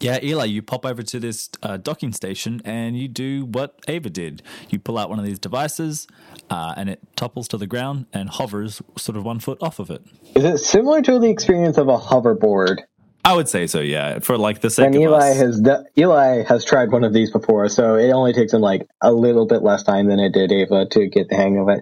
Yeah, 0.00 0.18
Eli, 0.22 0.44
you 0.44 0.60
pop 0.60 0.84
over 0.84 1.02
to 1.02 1.18
this 1.18 1.48
uh, 1.62 1.78
docking 1.78 2.12
station 2.12 2.60
and 2.66 2.94
you 2.94 3.08
do 3.08 3.46
what 3.46 3.80
Ava 3.88 4.10
did. 4.10 4.42
You 4.68 4.78
pull 4.78 4.98
out 4.98 5.08
one 5.08 5.18
of 5.18 5.24
these 5.24 5.38
devices 5.38 6.06
uh, 6.50 6.74
and 6.76 6.90
it 6.90 7.00
topples 7.16 7.48
to 7.48 7.56
the 7.56 7.66
ground 7.66 8.04
and 8.12 8.28
hovers 8.28 8.82
sort 8.98 9.16
of 9.16 9.24
one 9.24 9.40
foot 9.40 9.56
off 9.62 9.78
of 9.78 9.90
it. 9.90 10.02
is 10.34 10.44
it 10.44 10.58
similar 10.58 11.00
to 11.00 11.18
the 11.18 11.30
experience 11.30 11.78
of 11.78 11.88
a 11.88 11.96
hoverboard? 11.96 12.82
I 13.24 13.34
would 13.34 13.48
say 13.48 13.66
so, 13.68 13.80
yeah, 13.80 14.18
for 14.20 14.38
like 14.38 14.60
the 14.60 14.70
sake 14.70 14.86
And 14.86 14.96
of 14.96 15.02
Eli 15.02 15.30
us. 15.30 15.36
has 15.38 15.60
d- 15.60 16.02
Eli 16.02 16.44
has 16.44 16.64
tried 16.64 16.92
one 16.92 17.04
of 17.04 17.12
these 17.14 17.30
before, 17.30 17.68
so 17.70 17.96
it 17.96 18.10
only 18.10 18.32
takes 18.34 18.52
him 18.54 18.60
like 18.62 18.86
a 19.02 19.12
little 19.12 19.46
bit 19.46 19.62
less 19.62 19.82
time 19.84 20.08
than 20.08 20.20
it 20.20 20.32
did 20.34 20.52
Ava 20.52 20.86
to 20.90 21.08
get 21.08 21.28
the 21.30 21.36
hang 21.36 21.58
of 21.58 21.68
it. 21.70 21.80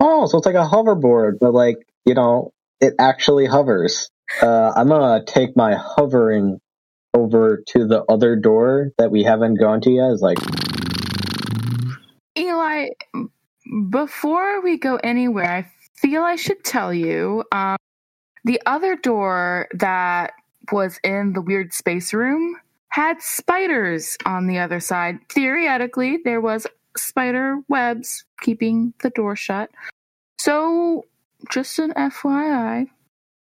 Oh, 0.00 0.26
so 0.26 0.38
it's 0.38 0.46
like 0.46 0.54
a 0.56 0.68
hoverboard, 0.68 1.38
but 1.40 1.54
like 1.54 1.76
you 2.06 2.14
know, 2.14 2.52
it 2.80 2.94
actually 3.00 3.46
hovers. 3.46 4.10
Uh, 4.42 4.72
I'm 4.76 4.88
gonna 4.88 5.24
take 5.24 5.56
my 5.56 5.74
hovering 5.76 6.60
over 7.14 7.62
to 7.68 7.86
the 7.88 8.04
other 8.04 8.36
door 8.36 8.92
that 8.98 9.10
we 9.10 9.24
haven't 9.24 9.56
gone 9.56 9.80
to 9.82 9.90
yet. 9.90 10.10
Is 10.12 10.22
like, 10.22 10.38
Eli, 12.38 12.88
before 13.90 14.62
we 14.62 14.78
go 14.78 14.96
anywhere, 14.96 15.50
I 15.50 15.70
feel 16.00 16.22
I 16.22 16.36
should 16.36 16.64
tell 16.64 16.94
you 16.94 17.44
um, 17.52 17.76
the 18.44 18.60
other 18.66 18.96
door 18.96 19.68
that 19.74 20.32
was 20.72 20.98
in 21.04 21.32
the 21.32 21.40
weird 21.40 21.72
space 21.72 22.12
room 22.12 22.56
had 22.90 23.20
spiders 23.20 24.16
on 24.24 24.46
the 24.46 24.58
other 24.58 24.78
side. 24.80 25.18
Theoretically, 25.30 26.18
there 26.24 26.40
was 26.40 26.66
spider 26.96 27.58
webs 27.68 28.24
keeping 28.40 28.94
the 29.02 29.10
door 29.10 29.34
shut. 29.34 29.70
So, 30.38 31.04
just 31.50 31.78
an 31.80 31.92
FYI. 31.94 32.86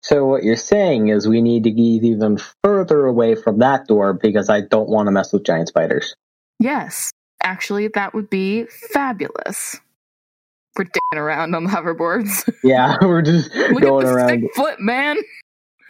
so 0.01 0.25
what 0.25 0.43
you're 0.43 0.55
saying 0.55 1.09
is 1.09 1.27
we 1.27 1.41
need 1.41 1.63
to 1.65 1.71
get 1.71 1.81
even 1.81 2.39
further 2.63 3.05
away 3.05 3.35
from 3.35 3.59
that 3.59 3.87
door 3.87 4.13
because 4.13 4.49
I 4.49 4.61
don't 4.61 4.87
want 4.89 5.07
to 5.07 5.11
mess 5.11 5.33
with 5.33 5.43
giant 5.43 5.67
spiders. 5.67 6.15
Yes, 6.59 7.11
actually, 7.43 7.89
that 7.89 8.13
would 8.13 8.29
be 8.29 8.65
fabulous. 8.93 9.77
We're 10.77 10.85
dicking 10.85 11.17
around 11.19 11.55
on 11.55 11.63
the 11.65 11.69
hoverboards. 11.69 12.49
Yeah, 12.63 12.97
we're 13.01 13.21
just 13.21 13.53
Look 13.53 13.81
going 13.81 14.05
at 14.05 14.09
the 14.09 14.15
around. 14.15 14.29
stick 14.29 14.55
flip, 14.55 14.79
man. 14.79 15.17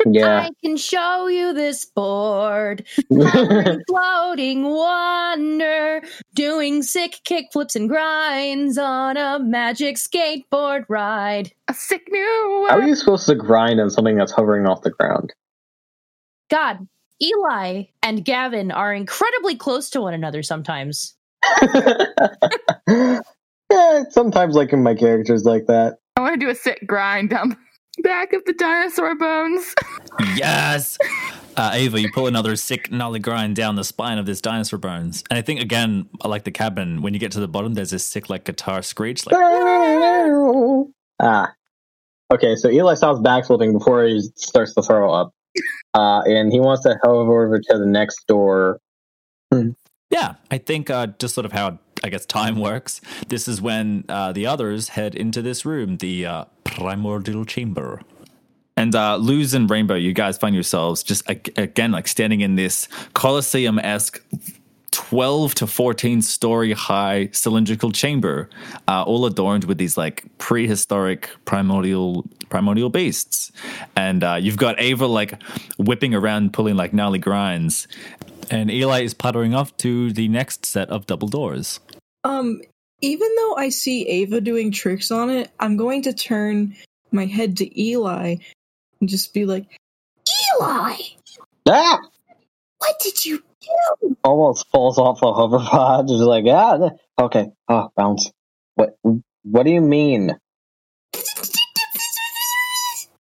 Yeah. 0.05 0.41
I 0.41 0.51
can 0.63 0.77
show 0.77 1.27
you 1.27 1.53
this 1.53 1.85
board. 1.85 2.85
Towering, 3.11 3.81
floating 3.87 4.63
wonder, 4.63 6.01
doing 6.33 6.83
sick 6.83 7.19
kick 7.23 7.47
flips 7.51 7.75
and 7.75 7.89
grinds 7.89 8.77
on 8.77 9.17
a 9.17 9.39
magic 9.39 9.97
skateboard 9.97 10.85
ride. 10.89 11.51
A 11.67 11.73
sick 11.73 12.07
new. 12.11 12.67
How 12.69 12.77
are 12.77 12.87
you 12.87 12.95
supposed 12.95 13.25
to 13.27 13.35
grind 13.35 13.79
on 13.79 13.89
something 13.89 14.15
that's 14.15 14.31
hovering 14.31 14.67
off 14.67 14.81
the 14.81 14.91
ground? 14.91 15.33
God, 16.49 16.87
Eli 17.21 17.85
and 18.03 18.23
Gavin 18.23 18.71
are 18.71 18.93
incredibly 18.93 19.55
close 19.55 19.89
to 19.91 20.01
one 20.01 20.13
another 20.13 20.43
sometimes. 20.43 21.15
yeah, 22.89 23.21
sometimes 24.09 24.55
like 24.55 24.73
in 24.73 24.83
my 24.83 24.95
characters 24.95 25.45
like 25.45 25.67
that. 25.67 25.97
I 26.17 26.21
want 26.21 26.39
to 26.39 26.45
do 26.45 26.49
a 26.49 26.55
sick 26.55 26.85
grind 26.85 27.29
down 27.29 27.49
the 27.49 27.57
back 28.03 28.33
of 28.33 28.43
the 28.45 28.53
dinosaur 28.53 29.15
bones. 29.15 29.73
Yes. 30.37 30.97
Uh, 31.57 31.71
Ava, 31.73 31.99
you 31.99 32.09
pull 32.11 32.27
another 32.27 32.55
sick 32.55 32.89
gnarly 32.89 33.19
grind 33.19 33.55
down 33.55 33.75
the 33.75 33.83
spine 33.83 34.17
of 34.17 34.25
this 34.25 34.39
dinosaur 34.39 34.79
bones, 34.79 35.23
and 35.29 35.37
I 35.37 35.41
think 35.41 35.59
again, 35.59 36.07
like 36.23 36.45
the 36.45 36.51
cabin, 36.51 37.01
when 37.01 37.13
you 37.13 37.19
get 37.19 37.33
to 37.33 37.41
the 37.41 37.49
bottom, 37.49 37.73
there's 37.73 37.91
this 37.91 38.05
sick 38.05 38.29
like 38.29 38.45
guitar 38.45 38.81
screech. 38.81 39.25
Like, 39.25 39.35
ah. 41.21 41.53
Okay, 42.33 42.55
so 42.55 42.69
Eli 42.69 42.95
stops 42.95 43.19
backflipping 43.19 43.73
before 43.73 44.05
he 44.05 44.21
starts 44.35 44.73
to 44.75 44.81
throw 44.81 45.13
up. 45.13 45.33
Uh, 45.93 46.21
and 46.21 46.51
he 46.51 46.59
wants 46.59 46.83
to 46.83 46.97
hover 47.03 47.45
over 47.45 47.59
to 47.59 47.77
the 47.77 47.85
next 47.85 48.25
door. 48.27 48.79
yeah, 50.09 50.35
I 50.51 50.57
think 50.57 50.89
uh, 50.89 51.07
just 51.19 51.35
sort 51.35 51.45
of 51.45 51.51
how 51.51 51.79
I 52.03 52.09
guess 52.09 52.25
time 52.25 52.59
works. 52.59 52.99
This 53.27 53.47
is 53.47 53.61
when 53.61 54.05
uh, 54.09 54.31
the 54.31 54.45
others 54.45 54.89
head 54.89 55.15
into 55.15 55.41
this 55.41 55.65
room, 55.65 55.97
the 55.97 56.25
uh, 56.25 56.45
primordial 56.75 57.45
chamber. 57.45 58.01
And 58.77 58.93
uh, 58.93 59.17
Luz 59.17 59.53
and 59.53 59.69
Rainbow, 59.69 59.95
you 59.95 60.13
guys 60.13 60.37
find 60.37 60.53
yourselves 60.53 61.01
just 61.01 61.27
again 61.29 61.91
like 61.91 62.07
standing 62.07 62.41
in 62.41 62.55
this 62.55 62.87
Colosseum 63.13 63.79
esque 63.79 64.21
12 64.91 65.55
to 65.55 65.67
14 65.67 66.21
story 66.21 66.73
high 66.73 67.29
cylindrical 67.31 67.91
chamber, 67.91 68.49
uh, 68.87 69.03
all 69.03 69.25
adorned 69.25 69.63
with 69.65 69.77
these 69.77 69.97
like 69.97 70.25
prehistoric 70.37 71.29
primordial 71.45 72.25
primordial 72.49 72.89
beasts. 72.89 73.51
And 73.95 74.23
uh, 74.23 74.35
you've 74.35 74.57
got 74.57 74.79
Ava 74.79 75.07
like 75.07 75.41
whipping 75.77 76.13
around, 76.13 76.53
pulling 76.53 76.75
like 76.75 76.93
gnarly 76.93 77.19
grinds. 77.19 77.87
And 78.51 78.69
Eli 78.69 79.01
is 79.01 79.13
puttering 79.13 79.55
off 79.55 79.75
to 79.77 80.11
the 80.11 80.27
next 80.27 80.65
set 80.65 80.89
of 80.89 81.07
double 81.07 81.27
doors. 81.27 81.79
Um, 82.23 82.61
even 83.01 83.35
though 83.35 83.55
I 83.55 83.69
see 83.69 84.07
Ava 84.07 84.41
doing 84.41 84.71
tricks 84.71 85.11
on 85.11 85.29
it, 85.29 85.51
I'm 85.59 85.77
going 85.77 86.03
to 86.03 86.13
turn 86.13 86.75
my 87.11 87.25
head 87.25 87.57
to 87.57 87.81
Eli 87.81 88.37
and 88.99 89.09
just 89.09 89.33
be 89.33 89.45
like, 89.45 89.65
Eli, 90.59 90.95
Ah! 91.67 91.99
what 92.79 92.95
did 93.01 93.25
you 93.25 93.43
do? 93.61 94.17
Almost 94.23 94.67
falls 94.71 94.97
off 94.99 95.19
the 95.19 95.27
hoverpod. 95.27 96.07
Just 96.07 96.21
like, 96.21 96.45
ah, 96.47 96.91
okay. 97.19 97.47
Oh, 97.67 97.89
bounce. 97.95 98.31
What, 98.75 98.97
what 99.43 99.63
do 99.63 99.71
you 99.71 99.81
mean? 99.81 100.27
Do 100.27 100.39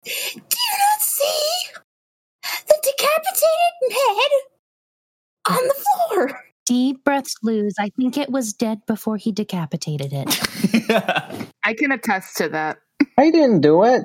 you 0.09 0.77
not 0.79 1.01
see 1.01 1.67
the 2.43 2.75
decapitated 2.83 3.91
head 3.91 4.31
on 5.49 5.67
the 5.67 5.75
floor? 5.85 6.41
Deep 6.65 7.03
breaths, 7.03 7.35
Luz. 7.43 7.75
I 7.79 7.89
think 7.89 8.17
it 8.17 8.29
was 8.29 8.53
dead 8.53 8.85
before 8.85 9.17
he 9.17 9.31
decapitated 9.31 10.11
it. 10.13 11.47
I 11.63 11.73
can 11.73 11.91
attest 11.91 12.37
to 12.37 12.49
that. 12.49 12.77
I 13.17 13.31
didn't 13.31 13.61
do 13.61 13.83
it. 13.83 14.03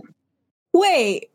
wait, 0.73 1.31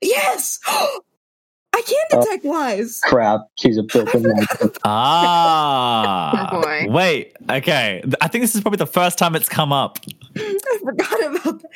yes! 0.00 0.58
I 0.68 1.82
can 1.82 2.20
detect 2.20 2.44
lies! 2.46 3.00
Crap. 3.04 3.40
She's 3.56 3.76
a 3.76 3.82
broken 3.82 4.22
man. 4.22 4.46
Ah. 4.84 6.48
Oh, 6.50 6.62
boy. 6.62 6.86
Wait. 6.88 7.36
Okay. 7.50 8.02
I 8.22 8.28
think 8.28 8.42
this 8.42 8.54
is 8.54 8.62
probably 8.62 8.78
the 8.78 8.86
first 8.86 9.18
time 9.18 9.36
it's 9.36 9.48
come 9.48 9.74
up. 9.74 9.98
I 10.36 10.78
forgot 10.82 11.24
about 11.26 11.60
that. 11.60 11.70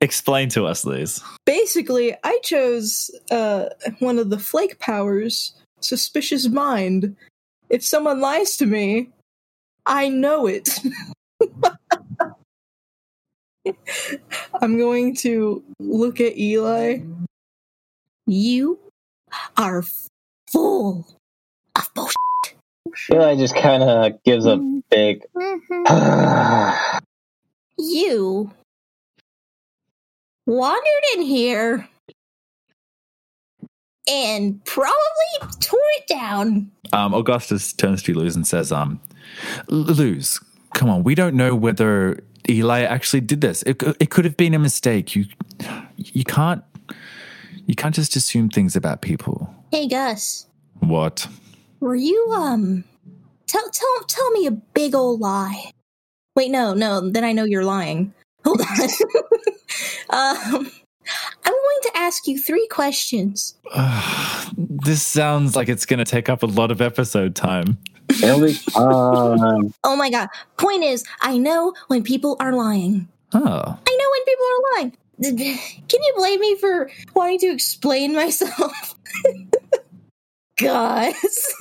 Explain 0.00 0.48
to 0.50 0.66
us, 0.66 0.84
Liz. 0.84 1.22
Basically, 1.44 2.16
I 2.24 2.40
chose 2.42 3.10
uh, 3.30 3.66
one 4.00 4.18
of 4.18 4.30
the 4.30 4.38
flake 4.38 4.80
powers, 4.80 5.52
Suspicious 5.80 6.48
Mind. 6.48 7.14
If 7.70 7.84
someone 7.84 8.20
lies 8.20 8.56
to 8.56 8.66
me, 8.66 9.10
I 9.86 10.08
know 10.08 10.46
it. 10.46 10.68
I'm 14.60 14.76
going 14.76 15.14
to 15.16 15.62
look 15.78 16.20
at 16.20 16.36
Eli. 16.36 16.98
You 18.26 18.78
are 19.56 19.84
full 20.50 21.06
of 21.76 21.94
bullshit. 21.94 22.16
Eli 23.12 23.36
just 23.36 23.54
kind 23.54 23.84
of 23.84 24.22
gives 24.24 24.46
a 24.46 24.56
big. 24.90 25.22
You 27.78 28.50
wandered 30.46 31.04
in 31.14 31.22
here 31.22 31.88
and 34.08 34.64
probably 34.64 35.56
tore 35.60 35.80
it 35.98 36.06
down. 36.06 36.70
Um, 36.92 37.14
Augustus 37.14 37.72
turns 37.72 38.02
to 38.04 38.14
Luz 38.14 38.36
and 38.36 38.46
says, 38.46 38.72
um, 38.72 39.00
Luz, 39.68 40.40
come 40.74 40.88
on, 40.88 41.02
we 41.04 41.14
don't 41.14 41.34
know 41.34 41.54
whether 41.54 42.22
Eli 42.48 42.82
actually 42.82 43.20
did 43.20 43.40
this. 43.40 43.62
It, 43.64 43.82
it 44.00 44.10
could 44.10 44.24
have 44.24 44.36
been 44.36 44.54
a 44.54 44.58
mistake. 44.58 45.14
You, 45.14 45.26
you 45.96 46.24
can't, 46.24 46.62
you 47.66 47.74
can't 47.74 47.94
just 47.94 48.16
assume 48.16 48.48
things 48.48 48.74
about 48.76 49.02
people. 49.02 49.54
Hey 49.70 49.86
Gus, 49.86 50.46
What? 50.80 51.26
were 51.80 51.94
you 51.94 52.32
um 52.36 52.84
tell 53.46 53.66
tell 53.70 54.04
tell 54.06 54.30
me 54.32 54.46
a 54.46 54.50
big 54.50 54.94
old 54.94 55.20
lie. 55.20 55.72
Wait, 56.36 56.50
no, 56.50 56.74
no, 56.74 57.08
then 57.08 57.24
I 57.24 57.32
know 57.32 57.44
you're 57.44 57.64
lying. 57.64 58.12
Hold 58.44 58.60
on. 58.62 58.88
um 60.56 60.70
I'm 61.44 61.52
going 61.52 61.82
to 61.82 61.96
ask 61.96 62.26
you 62.26 62.40
three 62.40 62.66
questions. 62.68 63.58
this 64.56 65.06
sounds 65.06 65.56
like 65.56 65.68
it's 65.68 65.86
going 65.86 65.98
to 65.98 66.04
take 66.04 66.28
up 66.28 66.42
a 66.42 66.46
lot 66.46 66.70
of 66.70 66.80
episode 66.80 67.34
time. 67.34 67.78
It'll. 68.22 68.50
Oh 69.84 69.96
my 69.96 70.10
god. 70.10 70.28
Point 70.56 70.84
is, 70.84 71.04
I 71.20 71.38
know 71.38 71.74
when 71.88 72.02
people 72.02 72.36
are 72.40 72.52
lying. 72.52 73.08
Oh, 73.32 73.38
I 73.40 73.98
know 73.98 74.10
when 74.12 74.24
people 74.24 74.46
are 74.46 74.72
lying. 74.74 74.96
Can 75.88 76.02
you 76.02 76.12
blame 76.16 76.40
me 76.40 76.56
for 76.56 76.90
wanting 77.14 77.38
to 77.40 77.52
explain 77.52 78.14
myself? 78.14 78.94
Guys. 80.58 81.54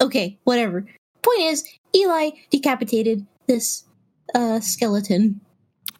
okay, 0.00 0.38
whatever. 0.44 0.86
Point 1.22 1.40
is, 1.40 1.64
Eli 1.94 2.30
decapitated 2.50 3.26
this 3.46 3.84
uh, 4.34 4.60
skeleton. 4.60 5.40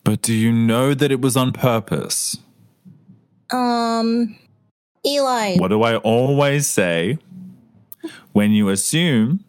But 0.05 0.23
do 0.23 0.35
you 0.35 0.53
know 0.53 0.95
that 0.95 1.13
it 1.13 1.21
was 1.21 1.37
on 1.37 1.53
purpose? 1.53 2.37
Um, 3.53 4.37
Eli. 5.07 5.57
What 5.57 5.69
do 5.69 5.83
I 5.83 5.97
always 5.97 6.67
say? 6.67 7.19
When 8.33 8.53
you 8.53 8.69
assume, 8.69 9.45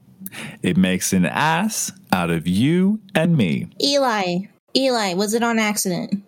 it 0.62 0.78
makes 0.78 1.14
an 1.14 1.26
ass 1.26 1.92
out 2.12 2.30
of 2.30 2.48
you 2.48 3.00
and 3.16 3.38
me. 3.38 3.68
Eli. 3.82 4.40
Eli, 4.76 5.14
was 5.14 5.34
it 5.34 5.44
on 5.44 5.60
accident? 5.60 6.24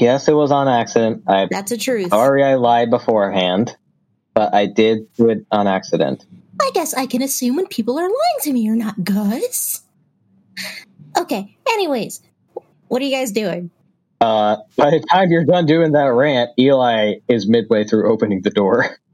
Yes, 0.00 0.28
it 0.28 0.32
was 0.32 0.50
on 0.50 0.68
accident. 0.68 1.22
I'm 1.26 1.48
That's 1.50 1.72
a 1.72 1.76
truth. 1.76 2.10
sorry 2.10 2.42
I 2.42 2.54
lied 2.54 2.90
beforehand, 2.90 3.76
but 4.34 4.54
I 4.54 4.66
did 4.66 5.12
do 5.14 5.28
it 5.28 5.44
on 5.50 5.66
accident. 5.66 6.24
I 6.60 6.70
guess 6.74 6.94
I 6.94 7.06
can 7.06 7.22
assume 7.22 7.56
when 7.56 7.66
people 7.66 7.98
are 7.98 8.08
lying 8.08 8.40
to 8.42 8.52
me 8.52 8.68
or 8.68 8.76
not, 8.76 9.02
Gus. 9.02 9.82
Okay, 11.18 11.56
anyways, 11.68 12.20
what 12.88 13.02
are 13.02 13.04
you 13.04 13.14
guys 13.14 13.32
doing? 13.32 13.70
Uh, 14.20 14.56
by 14.76 14.90
the 14.90 15.00
time 15.10 15.30
you're 15.30 15.44
done 15.44 15.66
doing 15.66 15.92
that 15.92 16.12
rant, 16.12 16.50
Eli 16.58 17.14
is 17.28 17.48
midway 17.48 17.84
through 17.84 18.10
opening 18.10 18.42
the 18.42 18.50
door. 18.50 18.96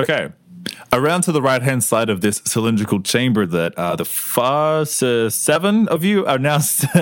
Okay. 0.00 0.28
Around 0.92 1.22
to 1.22 1.32
the 1.32 1.42
right 1.42 1.60
hand 1.60 1.82
side 1.82 2.08
of 2.08 2.20
this 2.20 2.40
cylindrical 2.44 3.00
chamber 3.02 3.46
that 3.46 3.74
uh, 3.76 3.96
the 3.96 4.04
first 4.04 5.02
uh, 5.02 5.28
seven 5.28 5.88
of 5.88 6.04
you 6.04 6.24
are 6.24 6.38
now. 6.38 6.58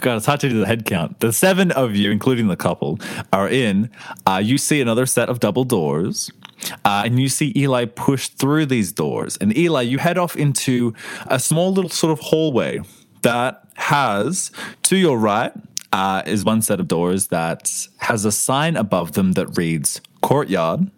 God, 0.00 0.16
it's 0.16 0.24
hard 0.24 0.40
to 0.40 0.48
do 0.48 0.58
the 0.58 0.66
head 0.66 0.86
count. 0.86 1.20
The 1.20 1.34
seven 1.34 1.70
of 1.72 1.94
you, 1.94 2.10
including 2.10 2.48
the 2.48 2.56
couple, 2.56 2.98
are 3.30 3.46
in. 3.46 3.90
Uh, 4.26 4.40
you 4.42 4.56
see 4.56 4.80
another 4.80 5.04
set 5.04 5.28
of 5.28 5.38
double 5.38 5.64
doors. 5.64 6.30
Uh, 6.86 7.02
and 7.04 7.20
you 7.20 7.28
see 7.28 7.52
Eli 7.56 7.84
push 7.84 8.28
through 8.28 8.64
these 8.64 8.90
doors. 8.90 9.36
And 9.38 9.54
Eli, 9.54 9.82
you 9.82 9.98
head 9.98 10.16
off 10.16 10.34
into 10.34 10.94
a 11.26 11.38
small 11.38 11.74
little 11.74 11.90
sort 11.90 12.12
of 12.12 12.20
hallway 12.20 12.80
that 13.20 13.68
has, 13.74 14.50
to 14.84 14.96
your 14.96 15.18
right, 15.18 15.52
uh, 15.92 16.22
is 16.26 16.44
one 16.44 16.62
set 16.62 16.80
of 16.80 16.88
doors 16.88 17.28
that 17.28 17.88
has 17.98 18.24
a 18.24 18.32
sign 18.32 18.76
above 18.76 19.12
them 19.12 19.32
that 19.32 19.56
reads 19.56 20.00
courtyard. 20.20 20.90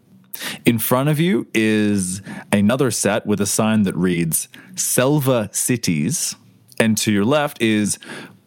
In 0.65 0.79
front 0.79 1.09
of 1.09 1.21
you 1.21 1.47
is 1.55 2.23
another 2.51 2.91
set 2.91 3.27
with 3.27 3.41
a 3.41 3.47
sign 3.47 3.83
that 3.83 3.95
reads 3.97 4.49
Selva 4.75 5.51
Cities. 5.53 6.37
And 6.79 6.97
to 6.99 7.13
your 7.13 7.25
left 7.25 7.61
is, 7.61 7.99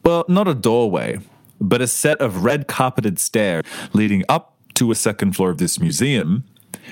well, 0.03 0.25
not 0.27 0.47
a 0.47 0.53
doorway, 0.53 1.19
but 1.62 1.81
a 1.81 1.88
set 1.88 2.19
of 2.19 2.43
red 2.43 2.67
carpeted 2.67 3.19
stairs 3.19 3.63
leading 3.93 4.23
up 4.27 4.58
to 4.75 4.91
a 4.91 4.95
second 4.95 5.36
floor 5.36 5.51
of 5.51 5.58
this 5.58 5.79
museum. 5.79 6.43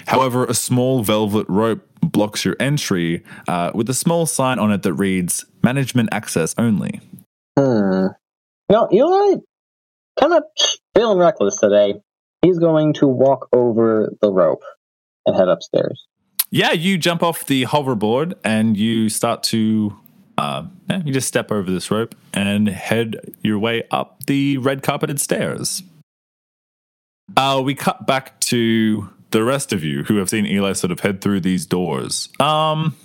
However, 0.07 0.45
a 0.45 0.53
small 0.53 1.03
velvet 1.03 1.45
rope 1.49 1.85
blocks 2.01 2.45
your 2.45 2.55
entry 2.59 3.23
uh, 3.47 3.71
with 3.73 3.89
a 3.89 3.93
small 3.93 4.25
sign 4.25 4.59
on 4.59 4.71
it 4.71 4.83
that 4.83 4.93
reads 4.93 5.45
Management 5.61 6.09
Access 6.11 6.55
Only. 6.57 7.01
Hmm. 7.57 8.07
No, 8.69 8.87
Eli 8.91 9.35
kind 10.19 10.33
of 10.33 10.43
feeling 10.95 11.17
reckless 11.17 11.57
today. 11.57 11.95
He's 12.41 12.59
going 12.59 12.93
to 12.95 13.07
walk 13.07 13.47
over 13.53 14.13
the 14.21 14.31
rope 14.31 14.63
and 15.25 15.35
head 15.35 15.47
upstairs. 15.47 16.05
Yeah, 16.49 16.71
you 16.71 16.97
jump 16.97 17.23
off 17.23 17.45
the 17.45 17.63
hoverboard 17.63 18.33
and 18.43 18.77
you 18.77 19.09
start 19.09 19.43
to, 19.43 19.97
uh, 20.37 20.65
you 21.03 21.13
just 21.13 21.27
step 21.27 21.51
over 21.51 21.71
this 21.71 21.89
rope 21.89 22.15
and 22.33 22.67
head 22.67 23.33
your 23.41 23.57
way 23.57 23.83
up 23.91 24.25
the 24.25 24.57
red 24.59 24.83
carpeted 24.83 25.19
stairs. 25.19 25.81
Uh, 27.35 27.61
we 27.63 27.73
cut 27.73 28.05
back 28.05 28.39
to 28.41 29.09
the 29.31 29.43
rest 29.43 29.73
of 29.73 29.83
you 29.83 30.03
who 30.03 30.17
have 30.17 30.29
seen 30.29 30.45
Eli 30.45 30.73
sort 30.73 30.91
of 30.91 30.99
head 30.99 31.21
through 31.21 31.39
these 31.39 31.65
doors. 31.65 32.29
Um, 32.39 32.95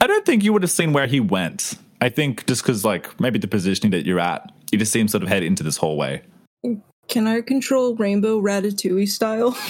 I 0.00 0.06
don't 0.06 0.24
think 0.24 0.44
you 0.44 0.52
would 0.52 0.62
have 0.62 0.70
seen 0.70 0.92
where 0.92 1.06
he 1.06 1.18
went. 1.18 1.74
I 2.00 2.08
think 2.08 2.46
just 2.46 2.62
because, 2.62 2.84
like, 2.84 3.18
maybe 3.20 3.38
the 3.38 3.48
positioning 3.48 3.90
that 3.90 4.06
you're 4.06 4.20
at, 4.20 4.52
you 4.70 4.78
just 4.78 4.92
seem 4.92 5.08
sort 5.08 5.22
of 5.22 5.28
head 5.28 5.42
into 5.42 5.62
this 5.62 5.76
hallway. 5.76 6.22
Can 7.08 7.26
I 7.26 7.40
control 7.40 7.96
Rainbow 7.96 8.40
Ratatouille 8.40 9.08
style? 9.08 9.56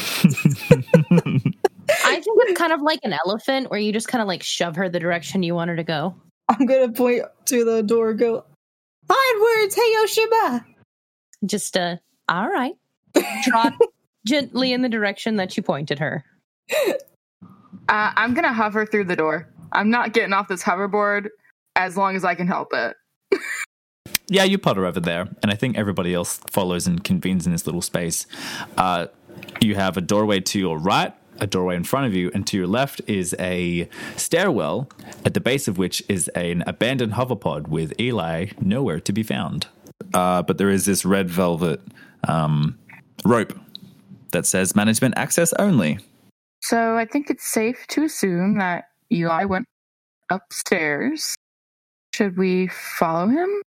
I 2.04 2.20
think 2.20 2.36
it's 2.42 2.58
kind 2.58 2.72
of 2.72 2.82
like 2.82 3.00
an 3.04 3.14
elephant 3.24 3.70
where 3.70 3.78
you 3.78 3.92
just 3.92 4.08
kind 4.08 4.20
of 4.20 4.28
like 4.28 4.42
shove 4.42 4.76
her 4.76 4.88
the 4.88 4.98
direction 4.98 5.42
you 5.42 5.54
want 5.54 5.70
her 5.70 5.76
to 5.76 5.84
go. 5.84 6.14
I'm 6.48 6.66
gonna 6.66 6.90
point 6.90 7.22
to 7.46 7.64
the 7.64 7.82
door. 7.82 8.10
and 8.10 8.18
Go 8.18 8.44
onwards, 9.08 9.74
hey 9.74 9.94
Yoshiba. 9.96 10.64
Just 11.46 11.76
uh 11.76 11.96
all 12.28 12.48
right. 12.48 12.74
Trot 13.44 13.72
gently 14.26 14.72
in 14.72 14.82
the 14.82 14.88
direction 14.88 15.36
that 15.36 15.56
you 15.56 15.62
pointed 15.62 15.98
her. 15.98 16.24
Uh, 17.88 18.12
I'm 18.16 18.34
gonna 18.34 18.52
hover 18.52 18.84
through 18.84 19.04
the 19.04 19.16
door. 19.16 19.48
I'm 19.72 19.90
not 19.90 20.12
getting 20.12 20.32
off 20.32 20.48
this 20.48 20.62
hoverboard 20.62 21.28
as 21.78 21.96
long 21.96 22.16
as 22.16 22.24
I 22.24 22.34
can 22.34 22.46
help 22.46 22.74
it. 22.74 22.96
Yeah, 24.30 24.44
you 24.44 24.58
putter 24.58 24.84
over 24.84 25.00
there, 25.00 25.28
and 25.42 25.50
I 25.50 25.54
think 25.54 25.78
everybody 25.78 26.12
else 26.12 26.38
follows 26.50 26.86
and 26.86 27.02
convenes 27.02 27.46
in 27.46 27.52
this 27.52 27.64
little 27.64 27.80
space. 27.80 28.26
Uh, 28.76 29.06
you 29.62 29.74
have 29.74 29.96
a 29.96 30.02
doorway 30.02 30.40
to 30.40 30.58
your 30.58 30.78
right, 30.78 31.14
a 31.40 31.46
doorway 31.46 31.76
in 31.76 31.84
front 31.84 32.06
of 32.06 32.14
you, 32.14 32.30
and 32.34 32.46
to 32.48 32.58
your 32.58 32.66
left 32.66 33.00
is 33.06 33.34
a 33.38 33.88
stairwell, 34.16 34.90
at 35.24 35.32
the 35.32 35.40
base 35.40 35.66
of 35.66 35.78
which 35.78 36.02
is 36.10 36.28
an 36.28 36.62
abandoned 36.66 37.14
hoverpod 37.14 37.68
with 37.68 37.98
Eli 37.98 38.48
nowhere 38.60 39.00
to 39.00 39.12
be 39.14 39.22
found. 39.22 39.68
Uh, 40.12 40.42
but 40.42 40.58
there 40.58 40.68
is 40.68 40.84
this 40.84 41.06
red 41.06 41.30
velvet 41.30 41.80
um, 42.26 42.78
rope 43.24 43.58
That 44.32 44.44
says 44.44 44.76
management 44.76 45.14
access 45.16 45.54
only. 45.54 46.00
So 46.60 46.96
I 46.96 47.06
think 47.06 47.30
it's 47.30 47.46
safe 47.46 47.86
to 47.88 48.04
assume 48.04 48.58
that 48.58 48.88
Eli 49.10 49.44
went 49.44 49.64
upstairs. 50.30 51.34
Should 52.18 52.36
we 52.36 52.66
follow 52.66 53.28
him? 53.28 53.62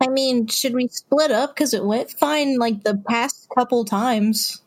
I 0.00 0.08
mean, 0.08 0.48
should 0.48 0.74
we 0.74 0.88
split 0.88 1.30
up? 1.30 1.54
Because 1.54 1.72
it 1.72 1.84
went 1.84 2.10
fine 2.10 2.58
like 2.58 2.82
the 2.82 3.00
past 3.08 3.46
couple 3.56 3.84
times. 3.84 4.60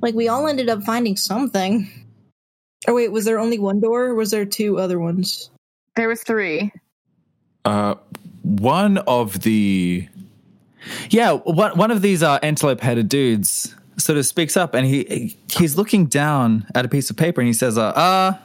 Like, 0.00 0.14
we 0.14 0.28
all 0.28 0.46
ended 0.46 0.68
up 0.68 0.84
finding 0.84 1.16
something. 1.16 1.90
Oh 2.86 2.94
wait, 2.94 3.10
was 3.10 3.24
there 3.24 3.40
only 3.40 3.58
one 3.58 3.80
door, 3.80 4.04
or 4.04 4.14
was 4.14 4.30
there 4.30 4.44
two 4.44 4.78
other 4.78 5.00
ones? 5.00 5.50
There 5.96 6.06
was 6.06 6.22
three. 6.22 6.70
Uh, 7.64 7.96
one 8.42 8.98
of 8.98 9.40
the 9.40 10.06
Yeah, 11.10 11.32
one 11.32 11.76
one 11.76 11.90
of 11.90 12.00
these 12.00 12.22
uh, 12.22 12.38
antelope-headed 12.44 13.08
dudes 13.08 13.74
sort 13.96 14.18
of 14.18 14.24
speaks 14.24 14.56
up, 14.56 14.74
and 14.74 14.86
he 14.86 15.36
he's 15.50 15.76
looking 15.76 16.06
down 16.06 16.64
at 16.76 16.84
a 16.84 16.88
piece 16.88 17.10
of 17.10 17.16
paper, 17.16 17.40
and 17.40 17.48
he 17.48 17.54
says, 17.54 17.76
"Uh, 17.76 17.86
uh 17.88 18.38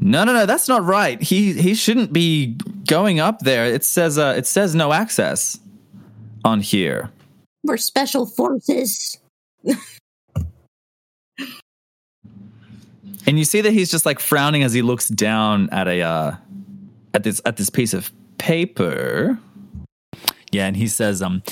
no, 0.00 0.24
no, 0.24 0.32
no, 0.32 0.46
that's 0.46 0.68
not 0.68 0.84
right. 0.84 1.20
He 1.22 1.52
he 1.52 1.74
shouldn't 1.74 2.12
be 2.12 2.56
going 2.86 3.20
up 3.20 3.40
there. 3.40 3.66
It 3.66 3.84
says 3.84 4.18
uh, 4.18 4.34
it 4.36 4.46
says 4.46 4.74
no 4.74 4.92
access 4.92 5.58
on 6.44 6.60
here." 6.60 7.10
We're 7.62 7.78
special 7.78 8.26
forces. 8.26 9.18
And 13.26 13.38
you 13.38 13.44
see 13.44 13.60
that 13.62 13.72
he's 13.72 13.90
just 13.90 14.04
like 14.04 14.20
frowning 14.20 14.62
as 14.62 14.72
he 14.72 14.82
looks 14.82 15.08
down 15.08 15.70
at 15.70 15.88
a 15.88 16.02
uh, 16.02 16.36
at 17.14 17.24
this 17.24 17.40
at 17.46 17.56
this 17.56 17.70
piece 17.70 17.94
of 17.94 18.12
paper. 18.38 19.38
Yeah, 20.52 20.66
and 20.66 20.76
he 20.76 20.86
says, 20.86 21.20
um, 21.20 21.42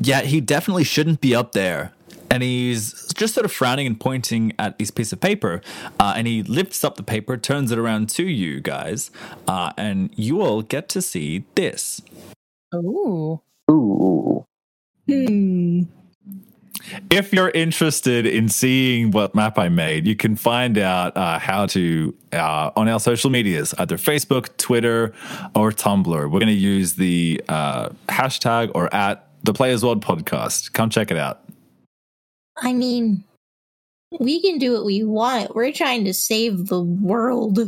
yeah, 0.00 0.20
he 0.20 0.40
definitely 0.40 0.84
shouldn't 0.84 1.20
be 1.20 1.34
up 1.34 1.52
there. 1.52 1.92
And 2.30 2.42
he's 2.42 3.12
just 3.14 3.34
sort 3.34 3.44
of 3.44 3.52
frowning 3.52 3.86
and 3.86 3.98
pointing 3.98 4.52
at 4.58 4.78
this 4.78 4.90
piece 4.90 5.12
of 5.12 5.20
paper. 5.20 5.60
Uh, 5.98 6.14
and 6.16 6.26
he 6.26 6.42
lifts 6.44 6.84
up 6.84 6.96
the 6.96 7.02
paper, 7.02 7.36
turns 7.36 7.72
it 7.72 7.78
around 7.78 8.08
to 8.10 8.24
you 8.24 8.60
guys, 8.60 9.10
uh, 9.48 9.72
and 9.76 10.10
you 10.16 10.40
all 10.40 10.62
get 10.62 10.88
to 10.90 11.02
see 11.02 11.44
this. 11.56 12.00
Ooh. 12.74 13.40
Ooh. 13.70 14.46
Hmm. 15.08 15.82
If 17.10 17.32
you're 17.32 17.50
interested 17.50 18.26
in 18.26 18.48
seeing 18.48 19.10
what 19.10 19.34
map 19.34 19.58
I 19.58 19.68
made, 19.68 20.06
you 20.06 20.16
can 20.16 20.34
find 20.36 20.78
out 20.78 21.16
uh, 21.16 21.38
how 21.38 21.66
to 21.66 22.14
uh, 22.32 22.70
on 22.76 22.88
our 22.88 23.00
social 23.00 23.30
medias, 23.30 23.74
either 23.78 23.96
Facebook, 23.96 24.56
Twitter, 24.56 25.12
or 25.54 25.72
Tumblr. 25.72 26.06
We're 26.06 26.28
going 26.28 26.46
to 26.46 26.52
use 26.52 26.94
the 26.94 27.42
uh, 27.48 27.90
hashtag 28.08 28.70
or 28.74 28.92
at 28.94 29.28
the 29.44 29.52
Players 29.52 29.84
World 29.84 30.04
Podcast. 30.04 30.72
Come 30.72 30.90
check 30.90 31.10
it 31.10 31.16
out. 31.16 31.42
I 32.60 32.72
mean, 32.72 33.24
we 34.18 34.40
can 34.42 34.58
do 34.58 34.72
what 34.74 34.84
we 34.84 35.02
want. 35.02 35.54
We're 35.54 35.72
trying 35.72 36.04
to 36.04 36.14
save 36.14 36.66
the 36.66 36.82
world. 36.82 37.58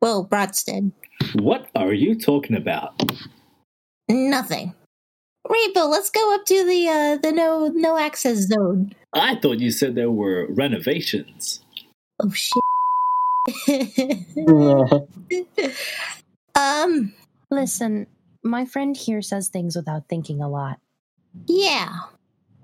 Well, 0.00 0.26
Bratstead, 0.26 0.92
What 1.34 1.68
are 1.74 1.92
you 1.92 2.18
talking 2.18 2.56
about? 2.56 2.94
nothing. 4.08 4.74
Rainbow, 5.48 5.86
let's 5.86 6.10
go 6.10 6.34
up 6.34 6.44
to 6.46 6.64
the 6.66 6.88
uh 6.88 7.16
the 7.18 7.32
no 7.32 7.68
no 7.74 7.98
access 7.98 8.38
zone. 8.46 8.92
I 9.12 9.36
thought 9.36 9.60
you 9.60 9.70
said 9.70 9.94
there 9.94 10.10
were 10.10 10.46
renovations. 10.50 11.60
Oh 12.20 12.30
shit. 12.32 12.62
um, 16.54 17.12
Listen, 17.50 18.06
my 18.42 18.64
friend 18.64 18.96
here 18.96 19.22
says 19.22 19.48
things 19.48 19.76
without 19.76 20.08
thinking 20.08 20.40
a 20.40 20.48
lot. 20.48 20.78
yeah. 21.46 21.90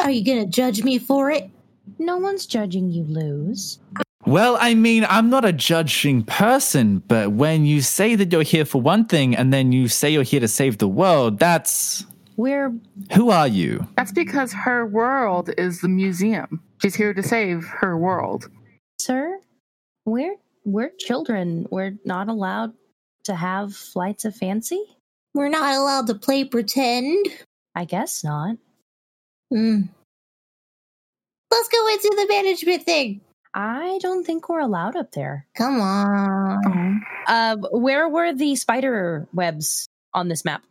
Are 0.01 0.11
you 0.11 0.25
gonna 0.25 0.47
judge 0.47 0.83
me 0.83 0.99
for 0.99 1.31
it? 1.31 1.51
No 1.99 2.17
one's 2.17 2.47
judging 2.47 2.89
you, 2.91 3.05
Luz. 3.05 3.79
Well, 4.27 4.57
I 4.61 4.75
mean, 4.75 5.07
I'm 5.09 5.29
not 5.29 5.45
a 5.45 5.53
judging 5.53 6.23
person, 6.23 7.03
but 7.09 7.33
when 7.33 7.65
you 7.65 7.81
say 7.81 8.15
that 8.15 8.33
you're 8.33 8.43
here 8.43 8.65
for 8.65 8.81
one 8.81 9.07
thing 9.07 9.35
and 9.35 9.53
then 9.53 9.73
you 9.73 9.89
say 9.89 10.11
you're 10.11 10.23
here 10.23 10.41
to 10.41 10.49
save 10.49 10.79
the 10.79 10.89
world, 10.89 11.39
that's. 11.39 12.07
We're 12.37 12.75
Who 13.13 13.31
are 13.31 13.49
you? 13.49 13.87
That's 13.97 14.13
because 14.13 14.53
her 14.53 14.87
world 14.87 15.51
is 15.59 15.81
the 15.81 15.89
museum. 15.89 16.63
She's 16.81 16.95
here 16.95 17.13
to 17.13 17.23
save 17.23 17.65
her 17.65 17.99
world. 17.99 18.49
sir, 18.99 19.41
we're 20.07 20.37
we're 20.65 20.93
children. 20.99 21.67
We're 21.71 21.99
not 22.05 22.29
allowed 22.29 22.73
to 23.25 23.35
have 23.35 23.75
flights 23.75 24.25
of 24.25 24.35
fancy. 24.35 24.83
We're 25.35 25.51
not 25.51 25.75
allowed 25.77 26.07
to 26.07 26.15
play 26.15 26.45
pretend. 26.45 27.27
I 27.75 27.85
guess 27.85 28.25
not. 28.25 28.57
Hmm. 29.51 29.83
Let's 31.51 31.69
go 31.69 31.89
into 31.89 32.15
the 32.17 32.27
management 32.29 32.85
thing. 32.85 33.21
I 33.53 33.99
don't 34.01 34.25
think 34.25 34.49
we're 34.49 34.61
allowed 34.61 34.95
up 34.97 35.13
there. 35.13 35.47
Come 35.57 35.81
on. 35.81 37.03
Uh, 37.27 37.57
where 37.73 38.09
were 38.09 38.33
the 38.33 38.55
spider 38.55 39.27
webs 39.33 39.89
on 40.15 40.29
this 40.29 40.45
map? 40.45 40.63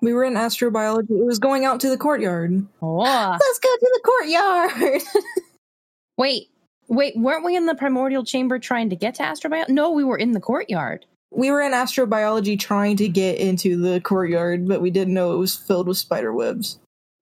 We 0.00 0.12
were 0.12 0.24
in 0.24 0.34
astrobiology. 0.34 1.10
It 1.10 1.26
was 1.26 1.38
going 1.38 1.64
out 1.64 1.80
to 1.80 1.90
the 1.90 1.98
courtyard. 1.98 2.66
Oh, 2.80 2.96
Let's 3.40 3.58
go 3.58 3.68
to 3.68 3.90
the 3.92 4.00
courtyard. 4.04 5.02
wait, 6.16 6.48
wait, 6.88 7.14
weren't 7.16 7.44
we 7.44 7.56
in 7.56 7.66
the 7.66 7.74
primordial 7.74 8.24
chamber 8.24 8.58
trying 8.58 8.90
to 8.90 8.96
get 8.96 9.16
to 9.16 9.24
Astrobio? 9.24 9.68
No, 9.68 9.90
we 9.90 10.04
were 10.04 10.16
in 10.16 10.32
the 10.32 10.40
courtyard. 10.40 11.06
We 11.32 11.50
were 11.50 11.60
in 11.60 11.72
astrobiology 11.72 12.58
trying 12.58 12.96
to 12.98 13.08
get 13.08 13.38
into 13.38 13.76
the 13.76 14.00
courtyard, 14.00 14.66
but 14.66 14.80
we 14.80 14.90
didn't 14.90 15.14
know 15.14 15.32
it 15.32 15.38
was 15.38 15.54
filled 15.54 15.86
with 15.86 15.98
spider 15.98 16.32
webs. 16.32 16.78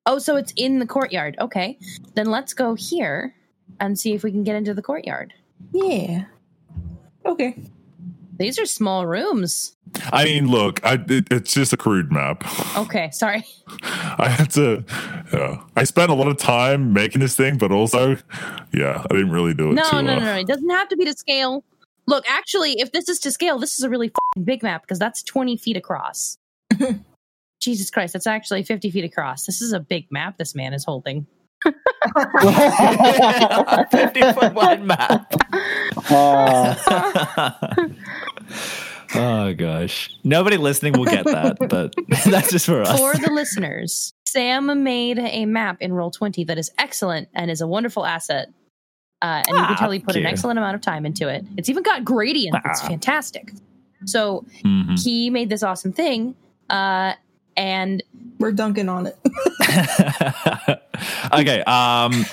Oh, 0.08 0.18
so 0.18 0.36
it's 0.36 0.54
in 0.56 0.78
the 0.78 0.86
courtyard. 0.86 1.36
Okay, 1.38 1.78
then 2.14 2.26
let's 2.26 2.54
go 2.54 2.74
here 2.74 3.34
and 3.78 3.98
see 3.98 4.14
if 4.14 4.22
we 4.22 4.30
can 4.30 4.42
get 4.42 4.56
into 4.56 4.72
the 4.72 4.80
courtyard. 4.80 5.34
Yeah. 5.70 6.24
Okay. 7.26 7.62
These 8.38 8.58
are 8.58 8.64
small 8.64 9.06
rooms. 9.06 9.76
I 10.10 10.24
mean, 10.24 10.48
look, 10.48 10.82
I, 10.82 10.94
it, 11.08 11.26
it's 11.30 11.52
just 11.52 11.74
a 11.74 11.76
crude 11.76 12.10
map. 12.10 12.44
Okay, 12.78 13.10
sorry. 13.10 13.44
I 13.82 14.28
had 14.30 14.50
to. 14.52 14.82
Yeah, 15.30 15.62
I 15.76 15.84
spent 15.84 16.10
a 16.10 16.14
lot 16.14 16.28
of 16.28 16.38
time 16.38 16.94
making 16.94 17.20
this 17.20 17.36
thing, 17.36 17.58
but 17.58 17.70
also, 17.70 18.16
yeah, 18.72 19.04
I 19.04 19.14
didn't 19.14 19.30
really 19.30 19.52
do 19.52 19.70
it. 19.70 19.74
No, 19.74 19.90
too, 19.90 20.02
no, 20.02 20.12
uh, 20.12 20.18
no, 20.20 20.24
no. 20.24 20.34
It 20.36 20.46
doesn't 20.46 20.70
have 20.70 20.88
to 20.88 20.96
be 20.96 21.04
to 21.04 21.12
scale. 21.12 21.64
Look, 22.06 22.24
actually, 22.26 22.80
if 22.80 22.92
this 22.92 23.10
is 23.10 23.18
to 23.20 23.30
scale, 23.30 23.58
this 23.58 23.76
is 23.76 23.84
a 23.84 23.90
really 23.90 24.08
fing 24.08 24.44
big 24.44 24.62
map 24.62 24.82
because 24.82 24.98
that's 24.98 25.22
20 25.22 25.58
feet 25.58 25.76
across. 25.76 26.38
Jesus 27.60 27.90
Christ, 27.90 28.12
that's 28.12 28.26
actually 28.26 28.62
50 28.62 28.90
feet 28.90 29.04
across. 29.04 29.46
This 29.46 29.60
is 29.60 29.72
a 29.72 29.80
big 29.80 30.06
map 30.10 30.38
this 30.38 30.54
man 30.54 30.72
is 30.74 30.84
holding. 30.84 31.26
50 31.64 31.74
foot 34.32 34.54
wide 34.54 34.84
map. 34.84 35.32
Uh, 36.10 37.52
oh, 39.14 39.54
gosh. 39.54 40.10
Nobody 40.24 40.56
listening 40.56 40.94
will 40.94 41.04
get 41.04 41.24
that, 41.24 41.56
but 41.68 41.94
that's 42.26 42.50
just 42.50 42.66
for 42.66 42.82
us. 42.82 42.98
For 42.98 43.14
the 43.14 43.30
listeners, 43.32 44.12
Sam 44.26 44.82
made 44.82 45.18
a 45.18 45.46
map 45.46 45.78
in 45.80 45.92
Roll20 45.92 46.46
that 46.46 46.58
is 46.58 46.70
excellent 46.78 47.28
and 47.34 47.50
is 47.50 47.60
a 47.60 47.66
wonderful 47.66 48.06
asset. 48.06 48.48
Uh, 49.20 49.42
and 49.48 49.58
you 49.58 49.64
can 49.64 49.74
Ah, 49.74 49.76
tell 49.76 49.90
he 49.90 49.98
put 49.98 50.14
an 50.14 50.26
excellent 50.26 50.60
amount 50.60 50.76
of 50.76 50.80
time 50.80 51.04
into 51.04 51.28
it. 51.28 51.44
It's 51.56 51.68
even 51.68 51.82
got 51.82 52.04
gradients. 52.04 52.56
It's 52.64 52.84
Ah. 52.84 52.88
fantastic. 52.88 53.52
So 54.04 54.44
Mhm. 54.64 55.02
he 55.02 55.28
made 55.28 55.48
this 55.48 55.64
awesome 55.64 55.92
thing. 55.92 56.36
Uh, 56.70 57.14
and 57.58 58.02
We're 58.38 58.52
dunking 58.52 58.88
on 58.88 59.06
it. 59.06 59.18
okay. 61.32 61.62
Um, 61.64 62.24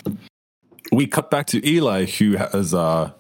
we 0.91 1.07
cut 1.07 1.31
back 1.31 1.47
to 1.47 1.67
Eli, 1.67 2.05
who 2.05 2.37
has 2.37 2.73
uh, 2.73 3.11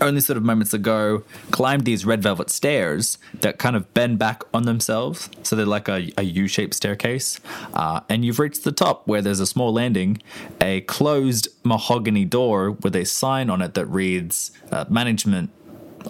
only 0.00 0.20
sort 0.20 0.38
of 0.38 0.42
moments 0.42 0.72
ago 0.72 1.22
climbed 1.50 1.84
these 1.84 2.06
red 2.06 2.22
velvet 2.22 2.48
stairs 2.48 3.18
that 3.40 3.58
kind 3.58 3.76
of 3.76 3.92
bend 3.92 4.18
back 4.18 4.42
on 4.54 4.62
themselves. 4.62 5.28
So 5.42 5.54
they're 5.56 5.66
like 5.66 5.88
a, 5.88 6.10
a 6.16 6.22
U 6.22 6.48
shaped 6.48 6.74
staircase. 6.74 7.38
Uh, 7.74 8.00
and 8.08 8.24
you've 8.24 8.38
reached 8.38 8.64
the 8.64 8.72
top 8.72 9.06
where 9.06 9.20
there's 9.20 9.40
a 9.40 9.46
small 9.46 9.72
landing, 9.74 10.22
a 10.58 10.80
closed 10.82 11.48
mahogany 11.64 12.24
door 12.24 12.70
with 12.70 12.96
a 12.96 13.04
sign 13.04 13.50
on 13.50 13.60
it 13.60 13.74
that 13.74 13.86
reads 13.86 14.52
uh, 14.72 14.86
Management 14.88 15.50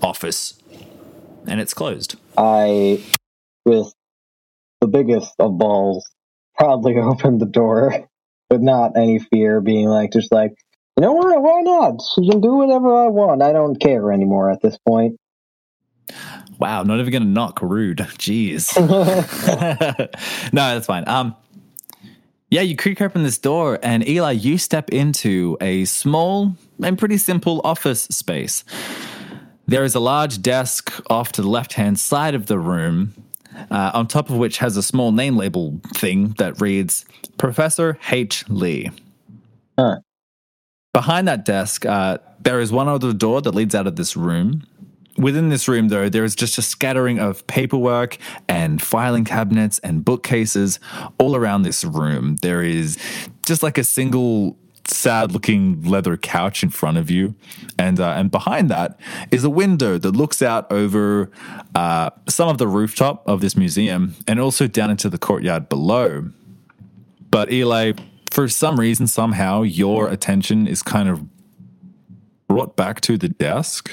Office. 0.03 0.55
And 1.49 1.61
it's 1.61 1.75
closed. 1.75 2.17
I, 2.39 3.03
with 3.65 3.93
the 4.81 4.89
biggest 4.89 5.35
of 5.39 5.59
balls, 5.59 6.09
proudly 6.57 6.97
opened 6.99 7.41
the 7.41 7.47
door 7.47 8.07
with 8.51 8.61
not 8.61 8.97
any 8.97 9.19
fear, 9.19 9.61
being 9.61 9.89
like, 9.89 10.13
just 10.13 10.33
like, 10.33 10.53
you 10.97 11.03
know 11.03 11.13
what? 11.13 11.41
Why 11.41 11.61
not? 11.63 12.03
She 12.15 12.29
can 12.29 12.41
do 12.41 12.55
whatever 12.55 12.95
I 12.95 13.07
want. 13.09 13.43
I 13.43 13.53
don't 13.53 13.77
care 13.81 14.13
anymore 14.13 14.51
at 14.51 14.61
this 14.61 14.77
point. 14.87 15.19
Wow, 16.59 16.83
not 16.83 17.01
even 17.01 17.13
to 17.13 17.21
knock. 17.21 17.63
Rude. 17.63 17.99
Jeez. 17.99 18.79
no, 20.53 20.75
that's 20.75 20.87
fine. 20.87 21.09
Um, 21.09 21.35
yeah, 22.51 22.63
you 22.63 22.77
creak 22.77 23.01
open 23.01 23.23
this 23.23 23.39
door, 23.39 23.79
and 23.83 24.07
Eli, 24.07 24.33
you 24.33 24.59
step 24.59 24.91
into 24.91 25.57
a 25.61 25.85
small 25.85 26.57
and 26.83 26.99
pretty 26.99 27.17
simple 27.17 27.61
office 27.65 28.03
space. 28.03 28.65
There 29.67 29.85
is 29.85 29.95
a 29.95 30.01
large 30.01 30.43
desk 30.43 30.93
off 31.09 31.33
to 31.33 31.43
the 31.43 31.49
left 31.49 31.75
hand 31.75 31.99
side 31.99 32.35
of 32.35 32.47
the 32.47 32.59
room, 32.59 33.15
uh, 33.71 33.91
on 33.95 34.07
top 34.07 34.31
of 34.31 34.37
which 34.37 34.59
has 34.59 34.77
a 34.77 34.83
small 34.83 35.13
name 35.13 35.37
label 35.37 35.81
thing 35.95 36.35
that 36.39 36.61
reads 36.61 37.05
Professor 37.39 37.99
H. 38.11 38.49
Lee. 38.49 38.91
Huh. 39.79 39.97
Behind 40.93 41.29
that 41.29 41.45
desk, 41.45 41.87
uh, 41.87 42.19
there 42.41 42.61
is 42.61 42.73
one 42.73 42.89
other 42.89 43.13
door 43.13 43.41
that 43.43 43.55
leads 43.55 43.75
out 43.75 43.87
of 43.87 43.97
this 43.97 44.17
room. 44.17 44.63
Within 45.17 45.51
this 45.51 45.69
room, 45.69 45.89
though, 45.89 46.09
there 46.09 46.25
is 46.25 46.35
just 46.35 46.57
a 46.59 46.63
scattering 46.63 47.19
of 47.19 47.47
paperwork 47.47 48.17
and 48.49 48.81
filing 48.81 49.25
cabinets 49.25 49.79
and 49.81 50.05
bookcases 50.05 50.81
all 51.19 51.37
around 51.37 51.63
this 51.63 51.85
room. 51.85 52.37
There 52.37 52.63
is 52.63 52.97
just 53.45 53.63
like 53.63 53.77
a 53.77 53.85
single 53.85 54.57
sad 54.91 55.33
looking 55.33 55.83
leather 55.83 56.17
couch 56.17 56.63
in 56.63 56.71
front 56.71 56.99
of 56.99 57.11
you. 57.11 57.35
And, 57.79 58.01
uh, 58.01 58.11
and 58.11 58.31
behind 58.31 58.71
that 58.71 58.99
is 59.31 59.45
a 59.45 59.51
window 59.51 59.99
that 59.99 60.13
looks 60.13 60.43
out 60.43 60.71
over 60.71 61.31
uh, 61.75 62.11
some 62.29 62.49
of 62.49 62.59
the 62.59 62.69
rooftop 62.69 63.27
of 63.27 63.41
this 63.41 63.57
museum 63.57 64.15
and 64.27 64.41
also 64.41 64.67
down 64.67 64.91
into 64.91 65.09
the 65.09 65.19
courtyard 65.19 65.69
below. 65.69 66.31
But 67.31 67.53
Eli, 67.53 67.93
for 68.31 68.49
some 68.49 68.79
reason, 68.79 69.07
somehow, 69.07 69.63
your 69.63 70.09
attention 70.09 70.67
is 70.67 70.83
kind 70.83 71.09
of 71.09 71.25
brought 72.49 72.77
back 72.77 73.01
to 73.03 73.17
the 73.17 73.29
desk 73.29 73.91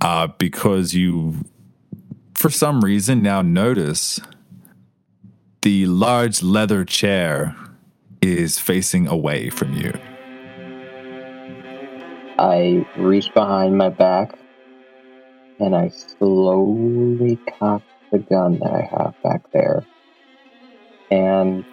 uh, 0.00 0.26
because 0.38 0.94
you, 0.94 1.44
for 2.34 2.50
some 2.50 2.82
reason, 2.82 3.22
now 3.22 3.40
notice 3.40 4.20
the 5.62 5.86
large 5.86 6.42
leather 6.42 6.84
chair 6.84 7.56
is 8.22 8.58
facing 8.58 9.08
away 9.08 9.50
from 9.50 9.74
you. 9.74 9.92
I 12.38 12.86
reach 12.96 13.32
behind 13.34 13.76
my 13.76 13.88
back 13.90 14.38
and 15.60 15.76
I 15.76 15.88
slowly 15.88 17.38
cock 17.58 17.82
the 18.10 18.18
gun 18.18 18.58
that 18.60 18.72
I 18.72 18.82
have 18.82 19.14
back 19.22 19.50
there. 19.52 19.84
And 21.10 21.64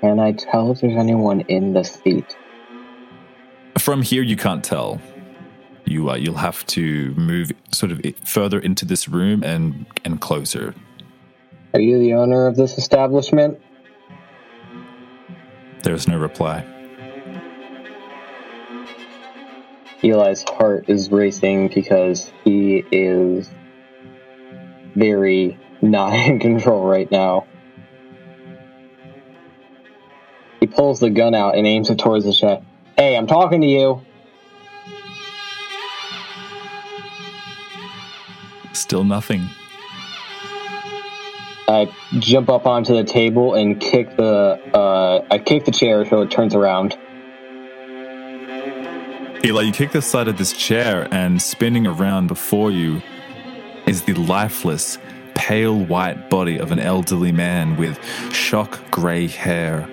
can 0.00 0.20
I 0.20 0.32
tell 0.32 0.72
if 0.72 0.80
there's 0.80 0.96
anyone 0.96 1.40
in 1.42 1.72
the 1.72 1.82
seat? 1.82 2.36
From 3.78 4.02
here, 4.02 4.22
you 4.22 4.36
can't 4.36 4.64
tell. 4.64 5.00
You 5.84 6.10
uh, 6.10 6.16
you'll 6.16 6.36
have 6.36 6.66
to 6.68 7.14
move 7.14 7.52
sort 7.72 7.92
of 7.92 8.00
further 8.24 8.58
into 8.58 8.84
this 8.84 9.08
room 9.08 9.44
and 9.44 9.86
and 10.04 10.20
closer. 10.20 10.74
Are 11.74 11.80
you 11.80 11.98
the 11.98 12.14
owner 12.14 12.46
of 12.46 12.56
this 12.56 12.78
establishment? 12.78 13.60
There's 15.86 16.08
no 16.08 16.18
reply. 16.18 16.64
Eli's 20.02 20.42
heart 20.42 20.86
is 20.88 21.12
racing 21.12 21.68
because 21.68 22.32
he 22.42 22.84
is 22.90 23.48
very 24.96 25.56
not 25.80 26.12
in 26.26 26.40
control 26.40 26.84
right 26.84 27.08
now. 27.08 27.46
He 30.58 30.66
pulls 30.66 30.98
the 30.98 31.10
gun 31.10 31.36
out 31.36 31.56
and 31.56 31.64
aims 31.68 31.88
it 31.88 32.00
towards 32.00 32.24
the 32.24 32.32
chest. 32.32 32.64
Hey, 32.96 33.16
I'm 33.16 33.28
talking 33.28 33.60
to 33.60 33.66
you. 33.68 34.04
Still 38.72 39.04
nothing. 39.04 39.48
I 41.68 41.92
jump 42.18 42.48
up 42.48 42.66
onto 42.66 42.94
the 42.94 43.04
table 43.04 43.54
and 43.54 43.80
kick 43.80 44.16
the 44.16 44.60
uh, 44.72 45.26
I 45.30 45.38
kick 45.38 45.64
the 45.64 45.72
chair 45.72 46.04
so 46.06 46.22
it 46.22 46.30
turns 46.30 46.54
around. 46.54 46.96
Eli, 49.44 49.62
you 49.62 49.72
kick 49.72 49.92
the 49.92 50.02
side 50.02 50.26
of 50.26 50.38
this 50.38 50.52
chair, 50.52 51.06
and 51.12 51.40
spinning 51.40 51.86
around 51.86 52.26
before 52.26 52.72
you 52.72 53.00
is 53.86 54.02
the 54.02 54.14
lifeless, 54.14 54.98
pale 55.34 55.78
white 55.78 56.28
body 56.28 56.58
of 56.58 56.72
an 56.72 56.80
elderly 56.80 57.30
man 57.30 57.76
with 57.76 57.96
shock 58.32 58.90
grey 58.90 59.28
hair. 59.28 59.88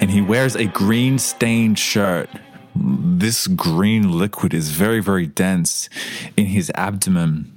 And 0.00 0.10
he 0.10 0.20
wears 0.20 0.56
a 0.56 0.64
green 0.64 1.18
stained 1.20 1.78
shirt. 1.78 2.28
this 2.74 3.46
green 3.46 4.18
liquid 4.18 4.52
is 4.52 4.70
very, 4.70 5.00
very 5.00 5.26
dense 5.26 5.88
in 6.36 6.46
his 6.46 6.72
abdomen. 6.74 7.56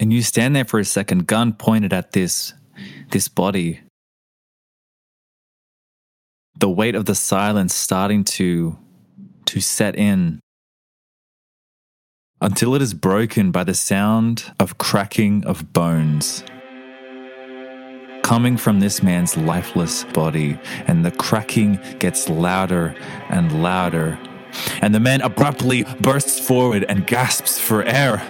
And 0.00 0.12
you 0.12 0.22
stand 0.22 0.56
there 0.56 0.64
for 0.64 0.78
a 0.78 0.84
second, 0.84 1.26
gun 1.26 1.52
pointed 1.52 1.92
at 1.92 2.12
this 2.12 2.52
this 3.10 3.28
body. 3.28 3.80
The 6.58 6.70
weight 6.70 6.94
of 6.94 7.04
the 7.04 7.14
silence 7.14 7.74
starting 7.74 8.24
to 8.24 8.78
to 9.46 9.60
set 9.60 9.96
in 9.96 10.40
until 12.40 12.74
it 12.74 12.82
is 12.82 12.94
broken 12.94 13.50
by 13.50 13.64
the 13.64 13.74
sound 13.74 14.52
of 14.58 14.78
cracking 14.78 15.44
of 15.44 15.72
bones 15.72 16.44
coming 18.24 18.56
from 18.56 18.80
this 18.80 19.02
man's 19.02 19.36
lifeless 19.36 20.04
body, 20.04 20.58
and 20.86 21.04
the 21.04 21.10
cracking 21.10 21.78
gets 21.98 22.28
louder 22.28 22.96
and 23.28 23.62
louder. 23.62 24.18
And 24.80 24.94
the 24.94 25.00
man 25.00 25.20
abruptly 25.20 25.84
bursts 26.00 26.40
forward 26.40 26.86
and 26.88 27.06
gasps 27.06 27.60
for 27.60 27.84
air. 27.84 28.26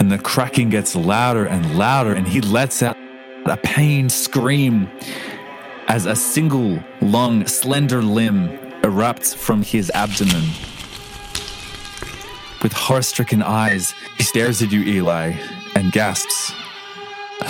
And 0.00 0.10
the 0.10 0.18
cracking 0.18 0.70
gets 0.70 0.96
louder 0.96 1.44
and 1.44 1.76
louder, 1.76 2.14
and 2.14 2.26
he 2.26 2.40
lets 2.40 2.82
out 2.82 2.96
a 3.44 3.58
pained 3.58 4.10
scream 4.10 4.90
as 5.88 6.06
a 6.06 6.16
single 6.16 6.82
long, 7.02 7.46
slender 7.46 8.02
limb 8.02 8.48
erupts 8.80 9.34
from 9.34 9.62
his 9.62 9.90
abdomen. 9.90 10.44
With 12.62 12.72
horror 12.72 13.02
stricken 13.02 13.42
eyes, 13.42 13.92
he 14.16 14.22
stares 14.22 14.62
at 14.62 14.72
you, 14.72 14.80
Eli, 14.80 15.34
and 15.74 15.92
gasps. 15.92 16.52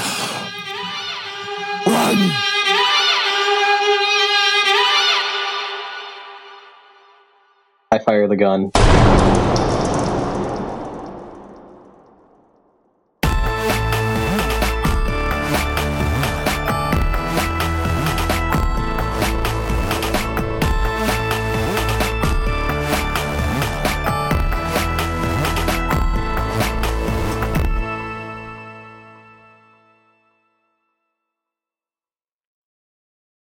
Run! 1.86 2.18
I 7.92 7.98
fire 8.05 8.26
the 8.26 8.36
gun. 8.36 8.72